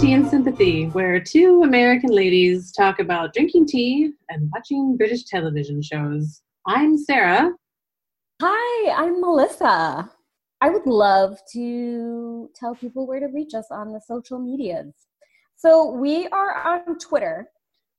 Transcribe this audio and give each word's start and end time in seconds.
Tea 0.00 0.14
and 0.14 0.26
Sympathy, 0.26 0.86
where 0.86 1.20
two 1.20 1.60
American 1.62 2.08
ladies 2.08 2.72
talk 2.72 3.00
about 3.00 3.34
drinking 3.34 3.66
tea 3.66 4.12
and 4.30 4.50
watching 4.50 4.96
British 4.96 5.24
television 5.24 5.82
shows. 5.82 6.40
I'm 6.66 6.96
Sarah. 6.96 7.52
Hi, 8.40 8.92
I'm 8.92 9.20
Melissa. 9.20 10.10
I 10.62 10.70
would 10.70 10.86
love 10.86 11.36
to 11.52 12.48
tell 12.54 12.74
people 12.74 13.06
where 13.06 13.20
to 13.20 13.26
reach 13.26 13.52
us 13.52 13.66
on 13.70 13.92
the 13.92 14.00
social 14.00 14.38
medias. 14.38 14.94
So 15.56 15.90
we 15.90 16.28
are 16.28 16.66
on 16.66 16.98
Twitter 16.98 17.50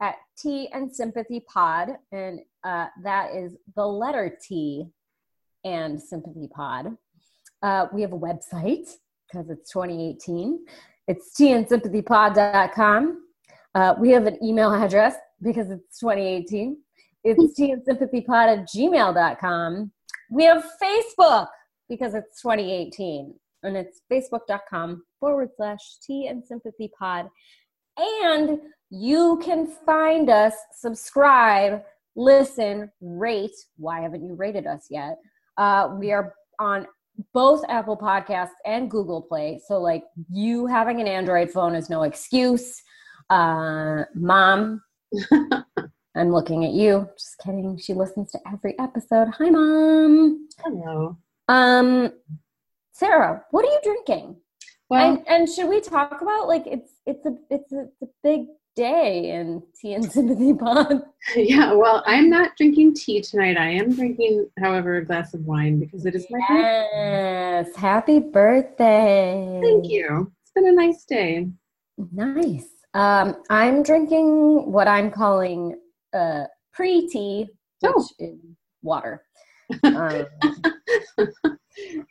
at 0.02 0.15
Tea 0.39 0.70
and 0.73 0.91
Sympathy 0.91 1.45
Pod, 1.54 1.89
and 2.11 2.39
uh, 2.63 2.88
that 3.04 3.36
is 3.36 3.55
the 3.75 3.86
letter 3.86 4.36
T 4.41 4.88
and 5.63 6.02
Sympathy 6.02 6.47
Pod. 6.52 6.97
Uh, 7.61 7.86
we 7.93 8.02
have 8.02 8.13
a 8.13 8.18
website 8.18 8.89
because 9.32 9.52
it's 9.52 9.71
2018. 9.71 10.65
It's 11.11 11.38
teaandsympathypod.com. 11.38 13.25
Uh, 13.75 13.96
we 14.00 14.11
have 14.11 14.28
an 14.28 14.42
email 14.42 14.74
address 14.74 15.15
because 15.42 15.69
it's 15.69 16.00
2018. 16.00 16.78
It's 17.25 17.60
teaandsympathypod 17.60 18.29
at 18.29 18.69
gmail.com. 18.69 19.92
We 20.29 20.46
have 20.46 20.64
Facebook 20.82 21.47
because 21.89 22.14
it's 22.14 22.42
2018 22.42 23.33
and 23.64 23.75
it's 23.75 24.00
facebook.com 24.10 25.04
forward 25.19 25.50
slash 25.57 25.82
tea 26.02 26.28
and 26.28 26.46
sympathy 26.46 26.89
pod. 26.97 27.28
And 27.97 28.61
you 28.89 29.41
can 29.43 29.68
find 29.86 30.30
us, 30.30 30.54
subscribe, 30.80 31.83
listen, 32.16 32.89
rate. 33.02 33.52
Why 33.75 34.00
haven't 34.00 34.25
you 34.25 34.36
rated 34.36 34.66
us 34.66 34.88
yet? 34.89 35.17
Uh, 35.58 35.89
we 36.00 36.14
are 36.14 36.33
on 36.57 36.88
both 37.33 37.63
Apple 37.69 37.97
Podcasts 37.97 38.49
and 38.65 38.89
Google 38.89 39.21
Play. 39.21 39.59
So, 39.65 39.79
like, 39.79 40.03
you 40.29 40.67
having 40.67 41.01
an 41.01 41.07
Android 41.07 41.51
phone 41.51 41.75
is 41.75 41.89
no 41.89 42.03
excuse. 42.03 42.81
Uh, 43.29 44.03
Mom, 44.15 44.81
I'm 46.15 46.31
looking 46.31 46.65
at 46.65 46.71
you. 46.71 47.09
Just 47.17 47.37
kidding. 47.43 47.77
She 47.77 47.93
listens 47.93 48.31
to 48.31 48.39
every 48.51 48.77
episode. 48.79 49.29
Hi, 49.37 49.49
Mom. 49.49 50.47
Hello. 50.59 51.17
Um, 51.47 52.11
Sarah, 52.93 53.43
what 53.51 53.65
are 53.65 53.71
you 53.71 53.79
drinking? 53.83 54.37
Well, 54.89 55.09
and, 55.09 55.27
and 55.27 55.49
should 55.49 55.69
we 55.69 55.79
talk 55.79 56.21
about 56.21 56.47
like 56.49 56.67
it's 56.67 56.91
it's 57.05 57.25
a 57.25 57.35
it's 57.49 57.71
a, 57.71 57.87
it's 58.01 58.01
a 58.03 58.07
big 58.23 58.47
day 58.75 59.31
in 59.31 59.61
tea 59.80 59.94
and 59.94 60.11
sympathy 60.11 60.53
pod. 60.59 61.02
yeah, 61.36 61.73
well, 61.73 62.03
I'm 62.05 62.30
not 62.30 62.55
drinking 62.58 62.95
tea 62.95 63.22
tonight. 63.22 63.58
I 63.58 63.69
am 63.69 63.94
drinking, 63.94 64.50
however, 64.59 64.97
a 64.97 65.05
glass 65.05 65.33
of 65.33 65.41
wine 65.45 65.80
because 65.80 66.05
it 66.05 66.16
is 66.16 66.25
my 66.30 66.39
birthday. 66.47 66.88
Yes, 66.94 67.75
happy 67.75 68.19
birthday! 68.19 69.59
Thank 69.63 69.89
you. 69.89 70.31
It's 70.44 70.52
been 70.55 70.67
a 70.67 70.72
nice 70.72 71.03
day. 71.05 71.47
Nice. 72.11 72.66
Um, 72.94 73.36
I'm 73.50 73.83
drinking 73.83 74.72
what 74.72 74.88
I'm 74.88 75.11
calling 75.11 75.75
uh, 76.13 76.45
pre 76.73 77.08
tea, 77.09 77.47
which 77.81 77.94
Oh. 77.95 78.08
is 78.19 78.38
water. 78.81 79.23
Um, 79.85 80.25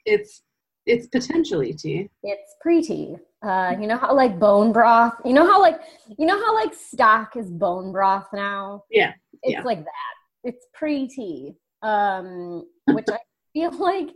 it's 0.07 0.43
it's 0.91 1.07
potentially 1.07 1.73
tea. 1.75 2.09
it's 2.23 2.55
pre 2.61 2.83
tea. 2.83 3.17
Uh, 3.43 3.75
you 3.81 3.87
know 3.87 3.97
how 3.97 4.15
like 4.15 4.39
bone 4.39 4.73
broth. 4.73 5.15
You 5.25 5.33
know 5.33 5.47
how 5.47 5.61
like 5.61 5.81
you 6.19 6.27
know 6.27 6.39
how 6.39 6.55
like 6.55 6.75
stock 6.75 7.37
is 7.37 7.51
bone 7.51 7.93
broth 7.93 8.27
now. 8.33 8.85
Yeah. 8.91 9.13
It's 9.43 9.55
Yeah. 9.55 9.63
like 9.63 9.79
that. 9.85 10.15
It's 10.45 10.67
pre 10.75 11.09
tea, 11.09 11.55
um, 11.83 12.65
which 12.89 13.07
I 13.11 13.19
feel 13.53 13.73
like 13.79 14.09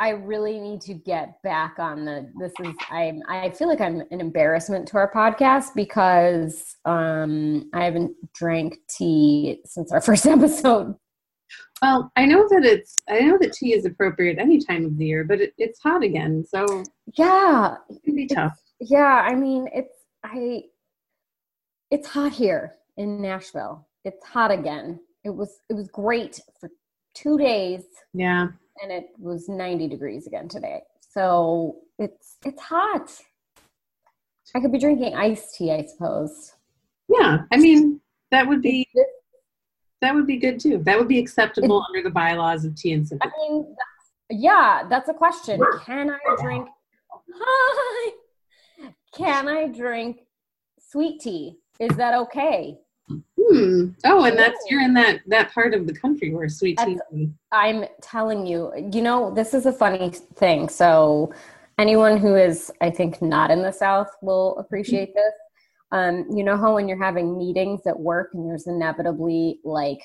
I 0.00 0.10
really 0.10 0.60
need 0.60 0.80
to 0.82 0.94
get 0.94 1.42
back 1.42 1.78
on 1.78 2.04
the. 2.04 2.30
This 2.38 2.52
is 2.64 2.74
I'm. 2.90 3.20
I 3.28 3.50
feel 3.50 3.66
like 3.68 3.80
I'm 3.80 4.00
an 4.12 4.20
embarrassment 4.20 4.86
to 4.88 4.96
our 4.96 5.10
podcast 5.12 5.74
because 5.74 6.76
um, 6.84 7.68
I 7.74 7.84
haven't 7.84 8.12
drank 8.34 8.76
tea 8.88 9.60
since 9.66 9.90
our 9.92 10.00
first 10.08 10.24
episode. 10.26 10.94
Well, 11.82 12.10
I 12.16 12.26
know 12.26 12.46
that 12.48 12.64
it's 12.64 12.96
I 13.08 13.20
know 13.20 13.38
that 13.40 13.52
tea 13.52 13.72
is 13.72 13.84
appropriate 13.86 14.38
any 14.38 14.60
time 14.60 14.84
of 14.84 14.96
the 14.98 15.06
year, 15.06 15.24
but 15.24 15.40
it, 15.40 15.54
it's 15.58 15.80
hot 15.80 16.02
again, 16.02 16.44
so 16.48 16.84
Yeah, 17.16 17.76
it 17.88 18.02
can 18.04 18.14
be 18.16 18.26
tough. 18.26 18.58
yeah. 18.80 19.24
I 19.28 19.34
mean, 19.34 19.68
it's 19.72 19.94
I. 20.24 20.62
It's 21.90 22.08
hot 22.08 22.32
here 22.32 22.74
in 22.96 23.22
Nashville. 23.22 23.86
It's 24.04 24.24
hot 24.26 24.50
again. 24.50 25.00
It 25.24 25.30
was 25.30 25.60
it 25.70 25.74
was 25.74 25.88
great 25.88 26.40
for 26.60 26.68
two 27.14 27.38
days. 27.38 27.84
Yeah. 28.12 28.48
and 28.82 28.92
it 28.92 29.06
was 29.18 29.48
90 29.48 29.88
degrees 29.88 30.26
again 30.26 30.48
today. 30.48 30.82
So 31.00 31.76
it's 31.98 32.36
it's 32.44 32.60
hot. 32.60 33.10
I 34.54 34.60
could 34.60 34.72
be 34.72 34.78
drinking 34.78 35.14
iced 35.14 35.54
tea, 35.56 35.72
I 35.72 35.84
suppose. 35.84 36.52
Yeah. 37.08 37.38
I 37.52 37.56
mean, 37.56 38.00
that 38.30 38.46
would 38.48 38.62
be 38.62 38.86
that 40.00 40.14
would 40.14 40.26
be 40.26 40.36
good 40.36 40.60
too. 40.60 40.78
That 40.78 40.98
would 40.98 41.08
be 41.08 41.18
acceptable 41.18 41.84
under 41.88 42.02
the 42.02 42.10
bylaws 42.10 42.64
of 42.64 42.74
tea 42.74 42.92
and 42.92 43.04
I 43.04 43.08
sympathy. 43.08 43.32
mean, 43.48 43.76
yeah, 44.30 44.84
that's 44.88 45.08
a 45.08 45.14
question. 45.14 45.60
Can 45.84 46.10
I 46.10 46.18
drink? 46.40 46.68
Hi. 47.34 48.12
Can 49.14 49.48
I 49.48 49.68
drink 49.68 50.20
sweet 50.78 51.20
tea? 51.20 51.56
Is 51.80 51.96
that 51.96 52.14
okay? 52.14 52.78
Hmm. 53.08 53.90
Oh, 54.04 54.24
and 54.24 54.38
that's 54.38 54.58
you're 54.68 54.82
in 54.82 54.92
that 54.94 55.20
that 55.26 55.52
part 55.52 55.72
of 55.72 55.86
the 55.86 55.94
country 55.94 56.34
where 56.34 56.48
sweet 56.48 56.78
tea. 56.78 56.98
Is. 57.12 57.28
I'm 57.50 57.86
telling 58.02 58.46
you, 58.46 58.72
you 58.92 59.00
know, 59.00 59.32
this 59.32 59.54
is 59.54 59.64
a 59.64 59.72
funny 59.72 60.10
thing. 60.34 60.68
So, 60.68 61.32
anyone 61.78 62.18
who 62.18 62.34
is, 62.34 62.70
I 62.82 62.90
think, 62.90 63.22
not 63.22 63.50
in 63.50 63.62
the 63.62 63.72
South 63.72 64.10
will 64.20 64.58
appreciate 64.58 65.14
this. 65.14 65.32
Um, 65.90 66.26
you 66.34 66.44
know 66.44 66.56
how 66.56 66.74
when 66.74 66.88
you're 66.88 67.02
having 67.02 67.38
meetings 67.38 67.80
at 67.86 67.98
work 67.98 68.30
and 68.34 68.48
there's 68.48 68.66
inevitably 68.66 69.60
like 69.64 70.00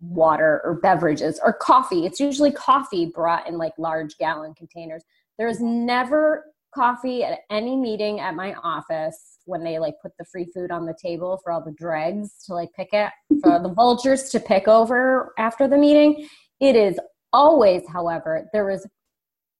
water 0.00 0.60
or 0.64 0.78
beverages 0.80 1.40
or 1.42 1.52
coffee, 1.52 2.06
it's 2.06 2.20
usually 2.20 2.52
coffee 2.52 3.06
brought 3.06 3.48
in 3.48 3.58
like 3.58 3.72
large 3.78 4.16
gallon 4.18 4.54
containers. 4.54 5.02
There's 5.38 5.60
never 5.60 6.44
coffee 6.74 7.22
at 7.24 7.40
any 7.50 7.76
meeting 7.76 8.20
at 8.20 8.34
my 8.34 8.54
office 8.54 9.38
when 9.46 9.62
they 9.62 9.78
like 9.78 9.94
put 10.02 10.12
the 10.18 10.24
free 10.24 10.46
food 10.54 10.70
on 10.70 10.86
the 10.86 10.96
table 11.00 11.40
for 11.42 11.52
all 11.52 11.62
the 11.62 11.72
dregs 11.72 12.44
to 12.46 12.54
like 12.54 12.70
pick 12.74 12.88
it 12.92 13.10
for 13.42 13.60
the 13.60 13.68
vultures 13.68 14.30
to 14.30 14.40
pick 14.40 14.68
over 14.68 15.32
after 15.38 15.68
the 15.68 15.76
meeting. 15.76 16.28
It 16.60 16.76
is 16.76 16.98
always, 17.32 17.82
however, 17.92 18.48
there 18.52 18.70
is 18.70 18.86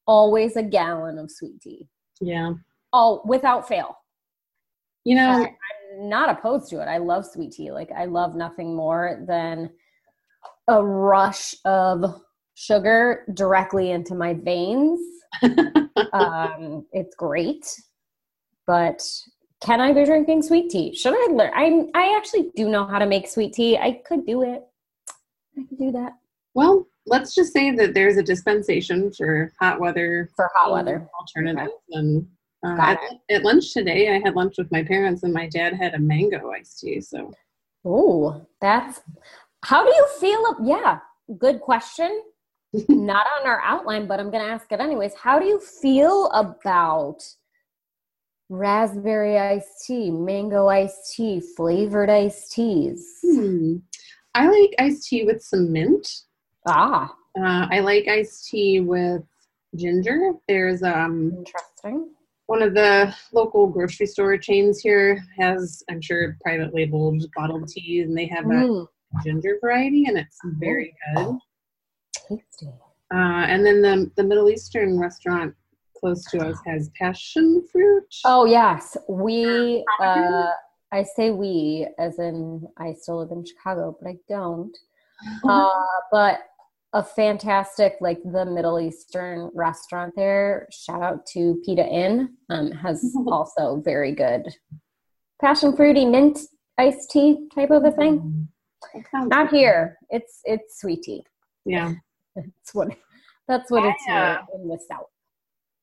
always 0.07 0.57
a 0.57 0.63
gallon 0.63 1.19
of 1.19 1.31
sweet 1.31 1.61
tea. 1.61 1.89
Yeah. 2.21 2.55
All 2.93 3.23
without 3.27 3.69
fail. 3.69 3.97
You 5.05 5.17
know, 5.17 5.31
I- 5.45 5.57
I'm 6.01 6.09
not 6.09 6.31
opposed 6.31 6.69
to 6.71 6.81
it. 6.81 6.87
I 6.87 6.99
love 6.99 7.25
sweet 7.27 7.53
tea. 7.53 7.71
Like 7.71 7.91
I 7.93 8.07
love 8.07 8.35
nothing 8.35 8.75
more 8.75 9.23
than 9.27 9.71
a 10.69 10.83
rush 10.83 11.55
of 11.65 12.23
sugar 12.55 13.25
directly 13.35 13.91
into 13.91 14.15
my 14.15 14.35
veins. 14.35 15.01
um, 16.13 16.87
it's 16.93 17.15
great, 17.17 17.67
but 18.67 19.03
can 19.61 19.81
I 19.81 19.93
be 19.93 20.05
drinking 20.05 20.43
sweet 20.43 20.71
tea? 20.71 20.95
Should 20.95 21.15
I 21.15 21.33
learn? 21.33 21.53
I 21.55 21.87
I 21.95 22.17
actually 22.17 22.51
do 22.57 22.69
know 22.69 22.87
how 22.87 22.99
to 22.99 23.07
make 23.07 23.29
sweet 23.29 23.53
tea. 23.53 23.77
I 23.77 24.01
could 24.07 24.27
do 24.27 24.43
it. 24.43 24.63
I 25.59 25.63
could 25.69 25.79
do 25.79 25.93
that 25.93 26.15
well, 26.55 26.87
let's 27.07 27.35
just 27.35 27.53
say 27.53 27.73
that 27.73 27.95
there's 27.95 28.17
a 28.17 28.23
dispensation 28.23 29.13
for 29.13 29.53
hot 29.61 29.81
weather 29.81 30.31
for 30.35 30.49
hot 30.55 30.73
weather. 30.73 31.07
alternatives. 31.21 31.73
And 31.91 32.27
uh, 32.65 32.77
Got 32.77 32.99
at, 33.03 33.21
at 33.37 33.45
lunch 33.45 33.73
today, 33.73 34.15
I 34.15 34.19
had 34.19 34.35
lunch 34.35 34.55
with 34.59 34.71
my 34.73 34.83
parents, 34.83 35.23
and 35.23 35.33
my 35.33 35.47
dad 35.49 35.75
had 35.75 35.95
a 35.95 35.99
mango 35.99 36.51
iced 36.51 36.81
tea. 36.81 37.01
So 37.01 37.33
Oh, 37.85 38.47
that's 38.61 39.03
how 39.65 39.85
do 39.85 39.91
you 39.91 40.07
feel? 40.21 40.57
Yeah, 40.65 40.99
good 41.39 41.61
question. 41.61 42.23
Not 42.89 43.27
on 43.41 43.47
our 43.47 43.61
outline, 43.63 44.07
but 44.07 44.19
I'm 44.21 44.31
going 44.31 44.45
to 44.45 44.51
ask 44.51 44.71
it 44.73 44.81
anyways. 44.81 45.15
How 45.15 45.39
do 45.39 45.47
you 45.47 45.61
feel 45.61 46.29
about 46.31 47.23
raspberry 48.49 49.39
iced 49.39 49.85
tea, 49.87 50.11
mango 50.11 50.69
iced 50.69 51.15
tea, 51.15 51.41
flavored 51.57 52.11
iced 52.11 52.53
teas? 52.53 53.07
hmm. 53.23 53.77
I 54.35 54.49
like 54.49 54.75
iced 54.79 55.09
tea 55.09 55.25
with 55.25 55.43
some 55.43 55.73
mint. 55.73 56.07
Ah, 56.67 57.15
Uh, 57.39 57.67
I 57.71 57.81
like 57.81 58.09
iced 58.09 58.49
tea 58.49 58.81
with 58.81 59.23
ginger. 59.77 60.33
There's 60.49 60.83
um 60.83 61.33
interesting. 61.39 62.11
One 62.47 62.63
of 62.63 62.75
the 62.75 63.15
local 63.33 63.67
grocery 63.67 64.07
store 64.07 64.37
chains 64.37 64.81
here 64.81 65.23
has 65.39 65.83
I'm 65.91 66.01
sure 66.01 66.37
private 66.43 66.75
labeled 66.75 67.25
bottled 67.37 67.69
teas, 67.69 68.09
and 68.09 68.17
they 68.17 68.27
have 68.27 68.45
a 68.47 68.49
Mm, 68.49 68.87
ginger 69.25 69.59
variety, 69.63 70.05
and 70.07 70.19
it's 70.19 70.39
very 70.59 70.95
good. 71.15 71.39
tasty. 72.29 72.69
Uh, 73.13 73.45
and 73.49 73.65
then 73.65 73.81
the 73.81 74.11
the 74.17 74.25
Middle 74.25 74.51
Eastern 74.51 74.99
restaurant 74.99 75.55
close 75.99 76.23
to 76.31 76.39
us 76.47 76.59
has 76.67 76.91
passion 76.99 77.67
fruit. 77.71 78.05
Oh 78.25 78.45
yes, 78.45 78.97
we. 79.09 79.85
Uh, 80.01 80.49
I 80.93 81.03
say 81.03 81.31
we, 81.31 81.89
as 81.99 82.19
in 82.19 82.69
I 82.79 82.93
still 82.93 83.19
live 83.19 83.33
in 83.33 83.45
Chicago, 83.45 83.97
but 84.01 84.09
I 84.09 84.17
don't. 84.29 84.77
Uh, 85.49 85.69
but 86.13 86.41
a 86.95 87.03
fantastic 87.03 87.97
like 88.01 88.21
the 88.25 88.47
Middle 88.47 88.81
Eastern 88.81 89.51
restaurant 89.53 90.15
there. 90.17 90.69
Shout 90.71 91.03
out 91.03 91.27
to 91.35 91.61
Pita 91.67 91.85
Inn. 91.85 92.31
Um, 92.49 92.71
has 92.71 93.15
also 93.27 93.83
very 93.85 94.13
good 94.13 94.47
passion 95.41 95.77
fruity 95.77 96.07
mint 96.07 96.39
iced 96.79 97.11
tea 97.11 97.49
type 97.55 97.71
of 97.71 97.85
a 97.85 97.91
thing. 97.91 98.49
Not 99.13 99.51
good. 99.51 99.57
here. 99.57 99.99
It's 100.11 100.41
it's 100.45 100.81
sweet 100.81 101.03
tea. 101.03 101.25
Yeah, 101.67 101.93
that's 102.37 102.73
what 102.73 102.89
that's 103.49 103.71
what 103.71 103.85
it's 103.85 104.09
uh, 104.09 104.39
in 104.55 104.69
the 104.69 104.79
south. 104.89 105.09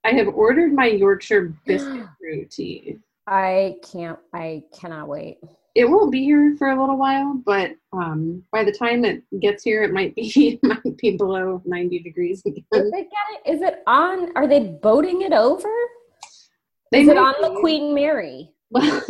I 0.03 0.13
have 0.13 0.29
ordered 0.29 0.73
my 0.73 0.87
Yorkshire 0.87 1.53
biscuit 1.65 2.07
brew 2.19 2.45
tea. 2.49 2.97
I 3.27 3.75
can't. 3.91 4.19
I 4.33 4.63
cannot 4.73 5.07
wait 5.07 5.37
it 5.73 5.85
won't 5.85 6.11
be 6.11 6.23
here 6.23 6.55
for 6.57 6.71
a 6.71 6.79
little 6.79 6.97
while, 6.97 7.41
but 7.45 7.71
um, 7.93 8.43
by 8.51 8.63
the 8.63 8.71
time 8.71 9.05
it 9.05 9.23
gets 9.39 9.63
here, 9.63 9.83
it 9.83 9.93
might 9.93 10.13
be 10.15 10.31
it 10.35 10.59
might 10.63 10.97
be 10.97 11.17
below 11.17 11.61
ninety 11.65 11.99
degrees 11.99 12.41
again. 12.45 12.65
Is 12.73 12.91
it, 12.93 13.07
it, 13.11 13.51
is 13.55 13.61
it 13.61 13.83
on? 13.87 14.31
Are 14.35 14.47
they 14.47 14.59
boating 14.59 15.21
it 15.21 15.33
over? 15.33 15.69
They 16.91 17.01
is 17.01 17.07
it 17.07 17.17
on 17.17 17.35
be. 17.41 17.47
the 17.47 17.59
Queen 17.59 17.93
Mary? 17.93 18.49
Well, 18.73 19.03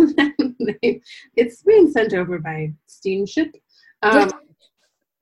it's 1.35 1.61
being 1.61 1.91
sent 1.91 2.15
over 2.15 2.39
by 2.39 2.73
steamship. 2.87 3.55
Um, 4.01 4.31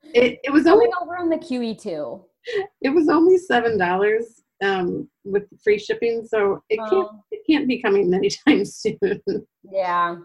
it, 0.02 0.40
it 0.42 0.50
was 0.50 0.66
only 0.66 0.86
over 0.98 1.18
on 1.18 1.28
the 1.28 1.36
QE 1.36 1.78
two. 1.78 2.24
It 2.80 2.88
was 2.88 3.10
only 3.10 3.36
seven 3.36 3.76
dollars 3.76 4.40
um, 4.62 5.10
with 5.30 5.44
free 5.62 5.78
shipping, 5.78 6.24
so 6.26 6.62
it 6.68 6.76
can't 6.76 6.92
oh. 6.92 7.24
it 7.30 7.40
can't 7.48 7.68
be 7.68 7.80
coming 7.80 8.12
anytime 8.12 8.64
soon. 8.64 9.20
Yeah, 9.70 10.16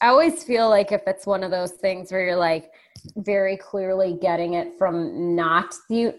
I 0.00 0.08
always 0.08 0.42
feel 0.44 0.68
like 0.68 0.92
if 0.92 1.02
it's 1.06 1.26
one 1.26 1.42
of 1.42 1.50
those 1.50 1.72
things 1.72 2.10
where 2.10 2.24
you're 2.24 2.36
like 2.36 2.70
very 3.16 3.56
clearly 3.56 4.18
getting 4.20 4.54
it 4.54 4.78
from 4.78 5.36
not 5.36 5.74
the, 5.88 6.14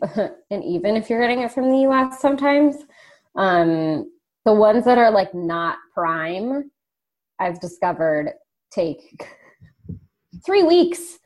and 0.51 0.63
even 0.63 0.95
if 0.95 1.09
you're 1.09 1.21
getting 1.21 1.41
it 1.41 1.51
from 1.51 1.69
the 1.69 1.79
U.S. 1.79 2.19
sometimes, 2.19 2.75
um, 3.35 4.11
the 4.45 4.53
ones 4.53 4.85
that 4.85 4.97
are 4.97 5.11
like 5.11 5.33
not 5.33 5.77
prime, 5.93 6.71
I've 7.39 7.59
discovered 7.59 8.33
take 8.71 9.27
three 10.45 10.63
weeks. 10.63 11.19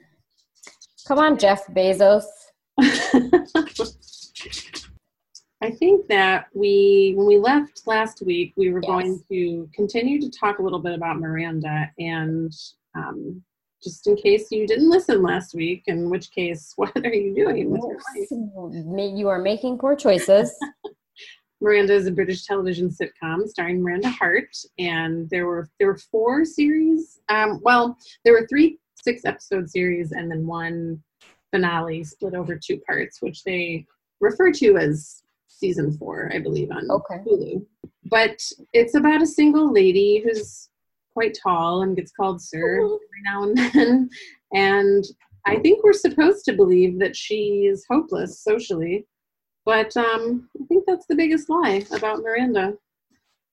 Come 1.07 1.19
on, 1.19 1.37
Jeff 1.37 1.67
Bezos. 1.67 2.25
I 5.63 5.69
think 5.69 6.07
that 6.07 6.47
we, 6.53 7.13
when 7.15 7.27
we 7.27 7.37
left 7.37 7.83
last 7.85 8.23
week, 8.25 8.53
we 8.57 8.71
were 8.71 8.81
yes. 8.81 8.89
going 8.89 9.23
to 9.29 9.69
continue 9.75 10.19
to 10.19 10.29
talk 10.29 10.57
a 10.57 10.63
little 10.63 10.79
bit 10.79 10.93
about 10.93 11.19
Miranda. 11.19 11.91
And 11.99 12.51
um, 12.95 13.43
just 13.83 14.07
in 14.07 14.15
case 14.15 14.51
you 14.51 14.65
didn't 14.65 14.89
listen 14.89 15.21
last 15.21 15.53
week, 15.53 15.83
in 15.85 16.09
which 16.09 16.31
case, 16.31 16.73
what 16.77 16.91
are 16.95 17.13
you 17.13 17.35
doing 17.35 17.69
with 17.69 17.81
your 17.81 17.97
life? 17.97 19.15
You 19.15 19.27
are 19.29 19.39
making 19.39 19.77
poor 19.77 19.95
choices. 19.95 20.51
Miranda 21.61 21.93
is 21.93 22.07
a 22.07 22.11
British 22.11 22.45
television 22.45 22.89
sitcom 22.89 23.47
starring 23.47 23.83
Miranda 23.83 24.09
Hart, 24.09 24.57
and 24.79 25.29
there 25.29 25.45
were 25.45 25.69
there 25.77 25.89
were 25.89 25.97
four 25.97 26.43
series. 26.43 27.19
Um, 27.29 27.59
well, 27.61 27.95
there 28.25 28.33
were 28.33 28.47
three 28.47 28.79
six 28.95 29.25
episode 29.25 29.69
series, 29.69 30.11
and 30.11 30.31
then 30.31 30.47
one 30.47 31.03
finale 31.51 32.03
split 32.03 32.33
over 32.33 32.57
two 32.57 32.79
parts, 32.79 33.21
which 33.21 33.43
they 33.43 33.85
refer 34.21 34.51
to 34.53 34.77
as 34.77 35.21
season 35.57 35.97
four, 35.97 36.31
I 36.33 36.39
believe, 36.39 36.71
on 36.71 36.89
okay. 36.89 37.19
Hulu. 37.25 37.65
But 38.05 38.39
it's 38.73 38.95
about 38.95 39.21
a 39.21 39.27
single 39.27 39.71
lady 39.71 40.23
who's 40.23 40.69
quite 41.13 41.37
tall 41.41 41.83
and 41.83 41.95
gets 41.95 42.11
called 42.11 42.41
sir 42.41 42.75
every 42.83 42.99
now 43.23 43.43
and 43.43 43.57
then. 43.57 44.09
And 44.53 45.03
I 45.45 45.57
think 45.57 45.83
we're 45.83 45.93
supposed 45.93 46.45
to 46.45 46.53
believe 46.53 46.99
that 46.99 47.15
she 47.15 47.67
is 47.71 47.85
hopeless 47.89 48.43
socially. 48.43 49.07
But 49.65 49.95
um, 49.95 50.49
I 50.59 50.65
think 50.67 50.85
that's 50.87 51.05
the 51.07 51.15
biggest 51.15 51.49
lie 51.49 51.85
about 51.91 52.19
Miranda. 52.19 52.73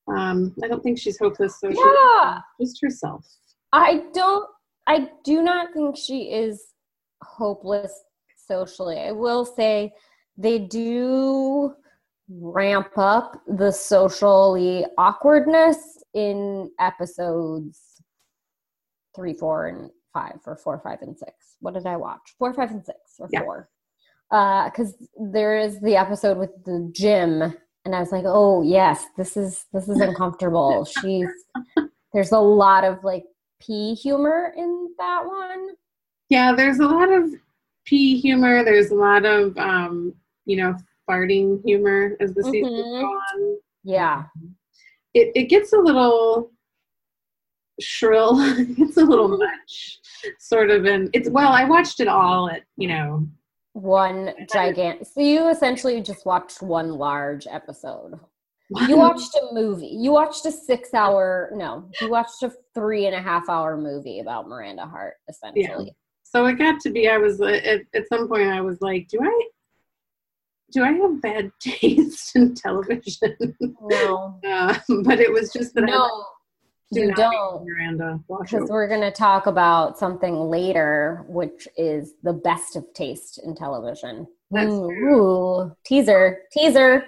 Um, 0.09 0.55
I 0.63 0.69
don't 0.69 0.83
think 0.83 0.99
she's 0.99 1.19
hopeless 1.19 1.61
socially. 1.61 1.85
Yeah. 1.85 2.39
Just 2.61 2.81
herself. 2.81 3.27
I 3.73 4.05
don't, 4.15 4.49
I 4.87 5.11
do 5.23 5.43
not 5.43 5.75
think 5.75 5.97
she 5.97 6.33
is 6.33 6.69
hopeless 7.23 7.93
socially. 8.47 8.99
I 8.99 9.13
will 9.13 9.45
say 9.45 9.93
they 10.39 10.59
do 10.59 11.75
ramp 12.29 12.91
up 12.97 13.43
the 13.47 13.71
socially 13.71 14.85
awkwardness 14.99 16.03
in 16.15 16.71
episodes 16.79 18.03
three, 19.15 19.35
four, 19.35 19.67
and 19.67 19.91
five, 20.13 20.39
or 20.47 20.57
four, 20.57 20.81
five, 20.83 21.03
and 21.03 21.19
six. 21.19 21.33
What 21.61 21.75
did 21.75 21.87
I 21.87 21.97
watch? 21.97 22.35
Four, 22.39 22.53
five, 22.55 22.71
and 22.71 22.85
six, 22.85 22.99
or 23.19 23.29
yeah. 23.33 23.43
four. 23.43 23.69
Because 24.31 24.95
uh, 24.95 25.07
there 25.33 25.59
is 25.59 25.81
the 25.81 25.97
episode 25.97 26.39
with 26.39 26.51
the 26.65 26.91
gym, 26.93 27.55
and 27.85 27.95
I 27.95 28.01
was 28.01 28.13
like, 28.13 28.25
"Oh 28.27 28.63
yes, 28.63 29.07
this 29.17 29.37
is 29.37 29.65
this 29.73 29.89
is 29.89 30.01
uncomfortable." 30.01 30.85
She's 31.01 31.29
there's 32.13 32.33
a 32.33 32.39
lot 32.39 32.85
of 32.85 33.03
like 33.03 33.25
pee 33.61 33.95
humor 33.95 34.53
in 34.57 34.91
that 34.99 35.25
one. 35.25 35.71
Yeah, 36.29 36.55
there's 36.55 36.79
a 36.79 36.87
lot 36.87 37.11
of 37.11 37.31
pee 37.87 38.21
humor. 38.21 38.63
There's 38.63 38.91
a 38.91 38.95
lot 38.95 39.25
of 39.25 39.57
um, 39.57 40.15
you 40.45 40.59
know 40.59 40.77
farting 41.09 41.63
humor 41.65 42.17
as 42.21 42.35
the 42.35 42.43
mm-hmm. 42.43 42.51
season 42.51 42.75
goes 42.75 43.05
on. 43.05 43.57
Yeah. 43.85 44.25
It 45.15 45.33
it 45.35 45.45
gets 45.45 45.73
a 45.73 45.79
little 45.79 46.53
shrill. 47.81 48.35
it's 48.39 48.97
a 48.97 49.05
little 49.05 49.29
mm-hmm. 49.29 49.45
much 49.45 49.99
sort 50.39 50.71
of 50.71 50.85
and 50.85 51.11
it's 51.13 51.31
well, 51.31 51.53
I 51.53 51.65
watched 51.65 52.01
it 52.01 52.09
all 52.09 52.51
at, 52.51 52.63
you 52.77 52.89
know, 52.89 53.29
one 53.81 54.35
gigantic 54.53 55.07
so 55.07 55.21
you 55.21 55.49
essentially 55.49 56.01
just 56.01 56.27
watched 56.27 56.63
one 56.63 56.91
large 56.95 57.47
episode 57.49 58.19
you 58.87 58.97
watched 58.97 59.35
a 59.37 59.55
movie 59.55 59.87
you 59.87 60.11
watched 60.11 60.45
a 60.47 60.53
six 60.53 60.93
hour 60.93 61.51
no 61.55 61.89
you 62.01 62.11
watched 62.11 62.43
a 62.43 62.53
three 62.75 63.07
and 63.07 63.15
a 63.15 63.21
half 63.21 63.49
hour 63.49 63.77
movie 63.77 64.21
about 64.21 64.49
miranda 64.49 64.85
hart 64.85 65.15
essentially 65.29 65.87
yeah. 65.87 65.93
so 66.25 66.45
it 66.47 66.55
got 66.55 66.81
to 66.81 66.91
be 66.91 67.09
i 67.09 67.17
was 67.17 67.41
at, 67.41 67.83
at 67.95 68.09
some 68.09 68.27
point 68.27 68.49
i 68.49 68.61
was 68.61 68.81
like 68.81 69.07
do 69.09 69.19
i 69.23 69.49
do 70.73 70.85
I 70.85 70.93
have 70.93 71.21
bad 71.21 71.53
taste 71.61 72.37
in 72.37 72.55
television? 72.55 73.57
No. 73.81 74.39
uh, 74.49 74.79
but 75.03 75.21
it 75.21 75.33
was 75.33 75.53
just 75.53 75.75
that 75.75 75.85
no, 75.85 76.05
I 76.05 76.23
do 76.93 77.01
you 77.01 77.15
don't, 77.15 77.67
Miranda. 77.67 78.21
Because 78.29 78.69
we're 78.69 78.89
going 78.89 79.03
to 79.03 79.11
talk 79.11 79.47
about 79.47 79.99
something 79.99 80.35
later, 80.35 81.25
which 81.29 81.69
is 81.77 82.15
the 82.23 82.33
best 82.33 82.77
of 82.77 82.85
taste 82.95 83.41
in 83.45 83.55
television. 83.55 84.27
That's 84.51 84.71
ooh, 84.71 84.91
ooh, 84.91 85.77
teaser, 85.85 86.41
teaser. 86.53 87.05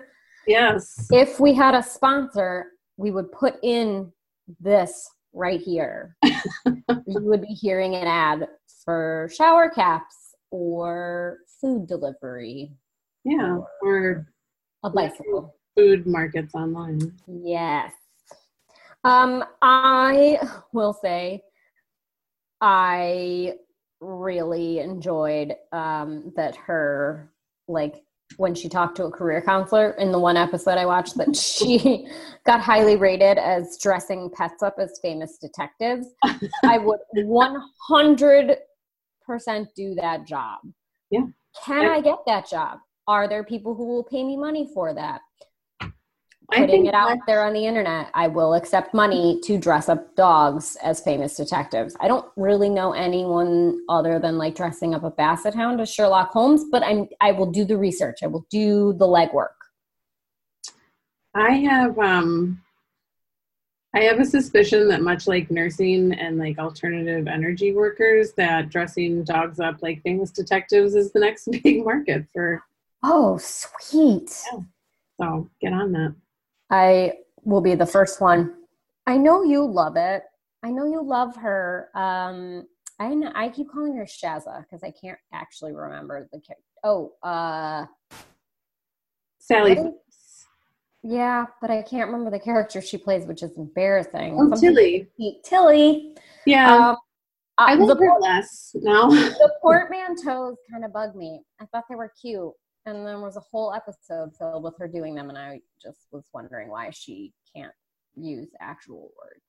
Yes. 0.47 1.07
If 1.11 1.41
we 1.41 1.55
had 1.55 1.75
a 1.75 1.83
sponsor, 1.83 2.67
we 2.97 3.11
would 3.11 3.33
put 3.33 3.55
in 3.63 4.13
this 4.59 5.09
right 5.33 5.61
here. 5.61 6.17
you 6.25 7.01
would 7.07 7.43
be 7.43 7.55
hearing 7.55 7.95
an 7.95 8.07
ad 8.07 8.49
for 8.85 9.31
shower 9.33 9.71
caps 9.71 10.35
or 10.51 11.39
food 11.61 11.87
delivery 11.87 12.73
yeah, 13.25 13.59
or 13.83 14.27
a 14.83 14.91
bicycle. 14.91 15.55
Food 15.77 16.07
markets 16.07 16.55
online. 16.55 16.99
Yes. 17.27 17.93
Um, 19.05 19.45
I 19.63 20.39
will 20.73 20.93
say 20.93 21.43
I 22.61 23.55
really 24.01 24.81
enjoyed 24.81 25.55
um, 25.73 26.33
that 26.37 26.57
her 26.57 27.33
like 27.69 28.03
when 28.37 28.55
she 28.55 28.69
talked 28.69 28.97
to 28.97 29.05
a 29.05 29.11
career 29.11 29.43
counselor 29.43 29.93
in 29.93 30.13
the 30.13 30.19
one 30.19 30.37
episode 30.37 30.79
I 30.79 30.87
watched 30.87 31.17
that 31.17 31.35
she 31.35 32.07
got 32.47 32.61
highly 32.61 32.97
rated 32.97 33.39
as 33.39 33.79
dressing 33.79 34.31
pets 34.35 34.63
up 34.63 34.77
as 34.79 34.99
famous 35.03 35.39
detectives. 35.39 36.07
I 36.65 36.79
would 36.79 37.01
100% 37.17 38.57
do 39.75 39.95
that 39.97 40.27
job. 40.27 40.59
Yeah. 41.11 41.27
Can 41.65 41.87
I, 41.87 41.97
I 41.97 42.01
get 42.01 42.19
that 42.27 42.49
job? 42.49 42.79
Are 43.11 43.27
there 43.27 43.43
people 43.43 43.75
who 43.75 43.87
will 43.87 44.05
pay 44.05 44.23
me 44.23 44.37
money 44.37 44.71
for 44.73 44.95
that? 44.95 45.21
Putting 46.53 46.87
it 46.87 46.95
out 46.95 47.19
there 47.27 47.45
on 47.45 47.53
the 47.53 47.67
internet, 47.67 48.09
I 48.15 48.29
will 48.29 48.55
accept 48.55 48.95
money 48.95 49.41
to 49.43 49.59
dress 49.59 49.89
up 49.89 50.15
dogs 50.15 50.77
as 50.81 51.01
famous 51.01 51.35
detectives. 51.35 51.97
I 51.99 52.07
don't 52.07 52.31
really 52.37 52.69
know 52.69 52.93
anyone 52.93 53.81
other 53.89 54.21
than 54.21 54.39
like 54.39 54.55
dressing 54.55 54.95
up 54.95 55.03
a 55.03 55.11
basset 55.11 55.57
hound 55.57 55.81
as 55.81 55.93
Sherlock 55.93 56.31
Holmes, 56.31 56.67
but 56.71 56.85
I'm 56.85 57.09
I 57.21 57.33
will 57.33 57.51
do 57.51 57.65
the 57.65 57.77
research. 57.77 58.19
I 58.23 58.29
will 58.29 58.47
do 58.49 58.93
the 58.93 59.07
legwork. 59.07 59.59
I 61.35 61.51
have 61.57 61.99
um 61.99 62.63
I 63.93 64.03
have 64.03 64.21
a 64.21 64.25
suspicion 64.25 64.87
that 64.87 65.03
much 65.03 65.27
like 65.27 65.51
nursing 65.51 66.13
and 66.13 66.39
like 66.39 66.61
alternative 66.61 67.27
energy 67.27 67.73
workers, 67.73 68.35
that 68.35 68.69
dressing 68.69 69.25
dogs 69.25 69.59
up 69.59 69.83
like 69.83 70.01
famous 70.03 70.31
detectives 70.31 70.95
is 70.95 71.11
the 71.11 71.19
next 71.19 71.49
big 71.65 71.85
market 71.85 72.25
for 72.33 72.63
Oh, 73.03 73.39
sweet. 73.39 74.31
Yeah. 74.53 74.61
So 75.21 75.51
get 75.61 75.73
on 75.73 75.93
that. 75.93 76.15
I 76.71 77.15
will 77.45 77.61
be 77.61 77.75
the 77.75 77.87
first 77.87 78.21
one. 78.21 78.55
I 79.07 79.17
know 79.17 79.43
you 79.43 79.65
love 79.67 79.97
it. 79.97 80.23
I 80.63 80.71
know 80.71 80.85
you 80.85 81.03
love 81.03 81.37
her. 81.37 81.89
Um, 81.95 82.67
I 82.99 83.15
know, 83.15 83.33
I 83.35 83.49
keep 83.49 83.71
calling 83.71 83.97
her 83.97 84.05
Shazza 84.05 84.63
because 84.63 84.83
I 84.85 84.91
can't 84.91 85.19
actually 85.33 85.73
remember 85.73 86.29
the 86.33 86.41
character. 86.41 86.65
Oh, 86.85 87.13
uh, 87.23 87.87
Sally. 89.39 89.79
Yeah, 91.03 91.47
but 91.63 91.71
I 91.71 91.81
can't 91.81 92.11
remember 92.11 92.31
the 92.31 92.39
character 92.39 92.83
she 92.83 92.99
plays, 92.99 93.25
which 93.25 93.43
is 93.43 93.57
embarrassing. 93.57 94.35
Oh, 94.35 94.51
Something- 94.51 94.61
Tilly. 94.61 95.09
Tilly. 95.45 96.17
Yeah. 96.45 96.91
Um, 96.91 96.97
uh, 97.57 97.65
I 97.65 97.77
the, 97.77 97.85
love 97.85 97.99
her 97.99 98.19
less 98.21 98.73
now. 98.75 99.09
the 99.11 99.53
portmanteaus 99.63 100.57
kind 100.71 100.85
of 100.85 100.93
bug 100.93 101.17
me. 101.17 101.43
I 101.59 101.65
thought 101.67 101.85
they 101.89 101.95
were 101.95 102.13
cute, 102.21 102.53
and 102.87 103.07
there 103.07 103.21
was 103.21 103.37
a 103.37 103.41
whole 103.41 103.73
episode 103.73 104.35
filled 104.37 104.63
with 104.65 104.75
her 104.79 104.89
doing 104.89 105.15
them, 105.15 105.29
and 105.29 105.39
I 105.39 105.61
just 105.83 106.09
was 106.13 106.25
wondering 106.33 106.69
why 106.69 106.91
she 106.91 107.33
can't 107.55 107.73
use 108.17 108.49
actual 108.61 109.13
words. 109.19 109.45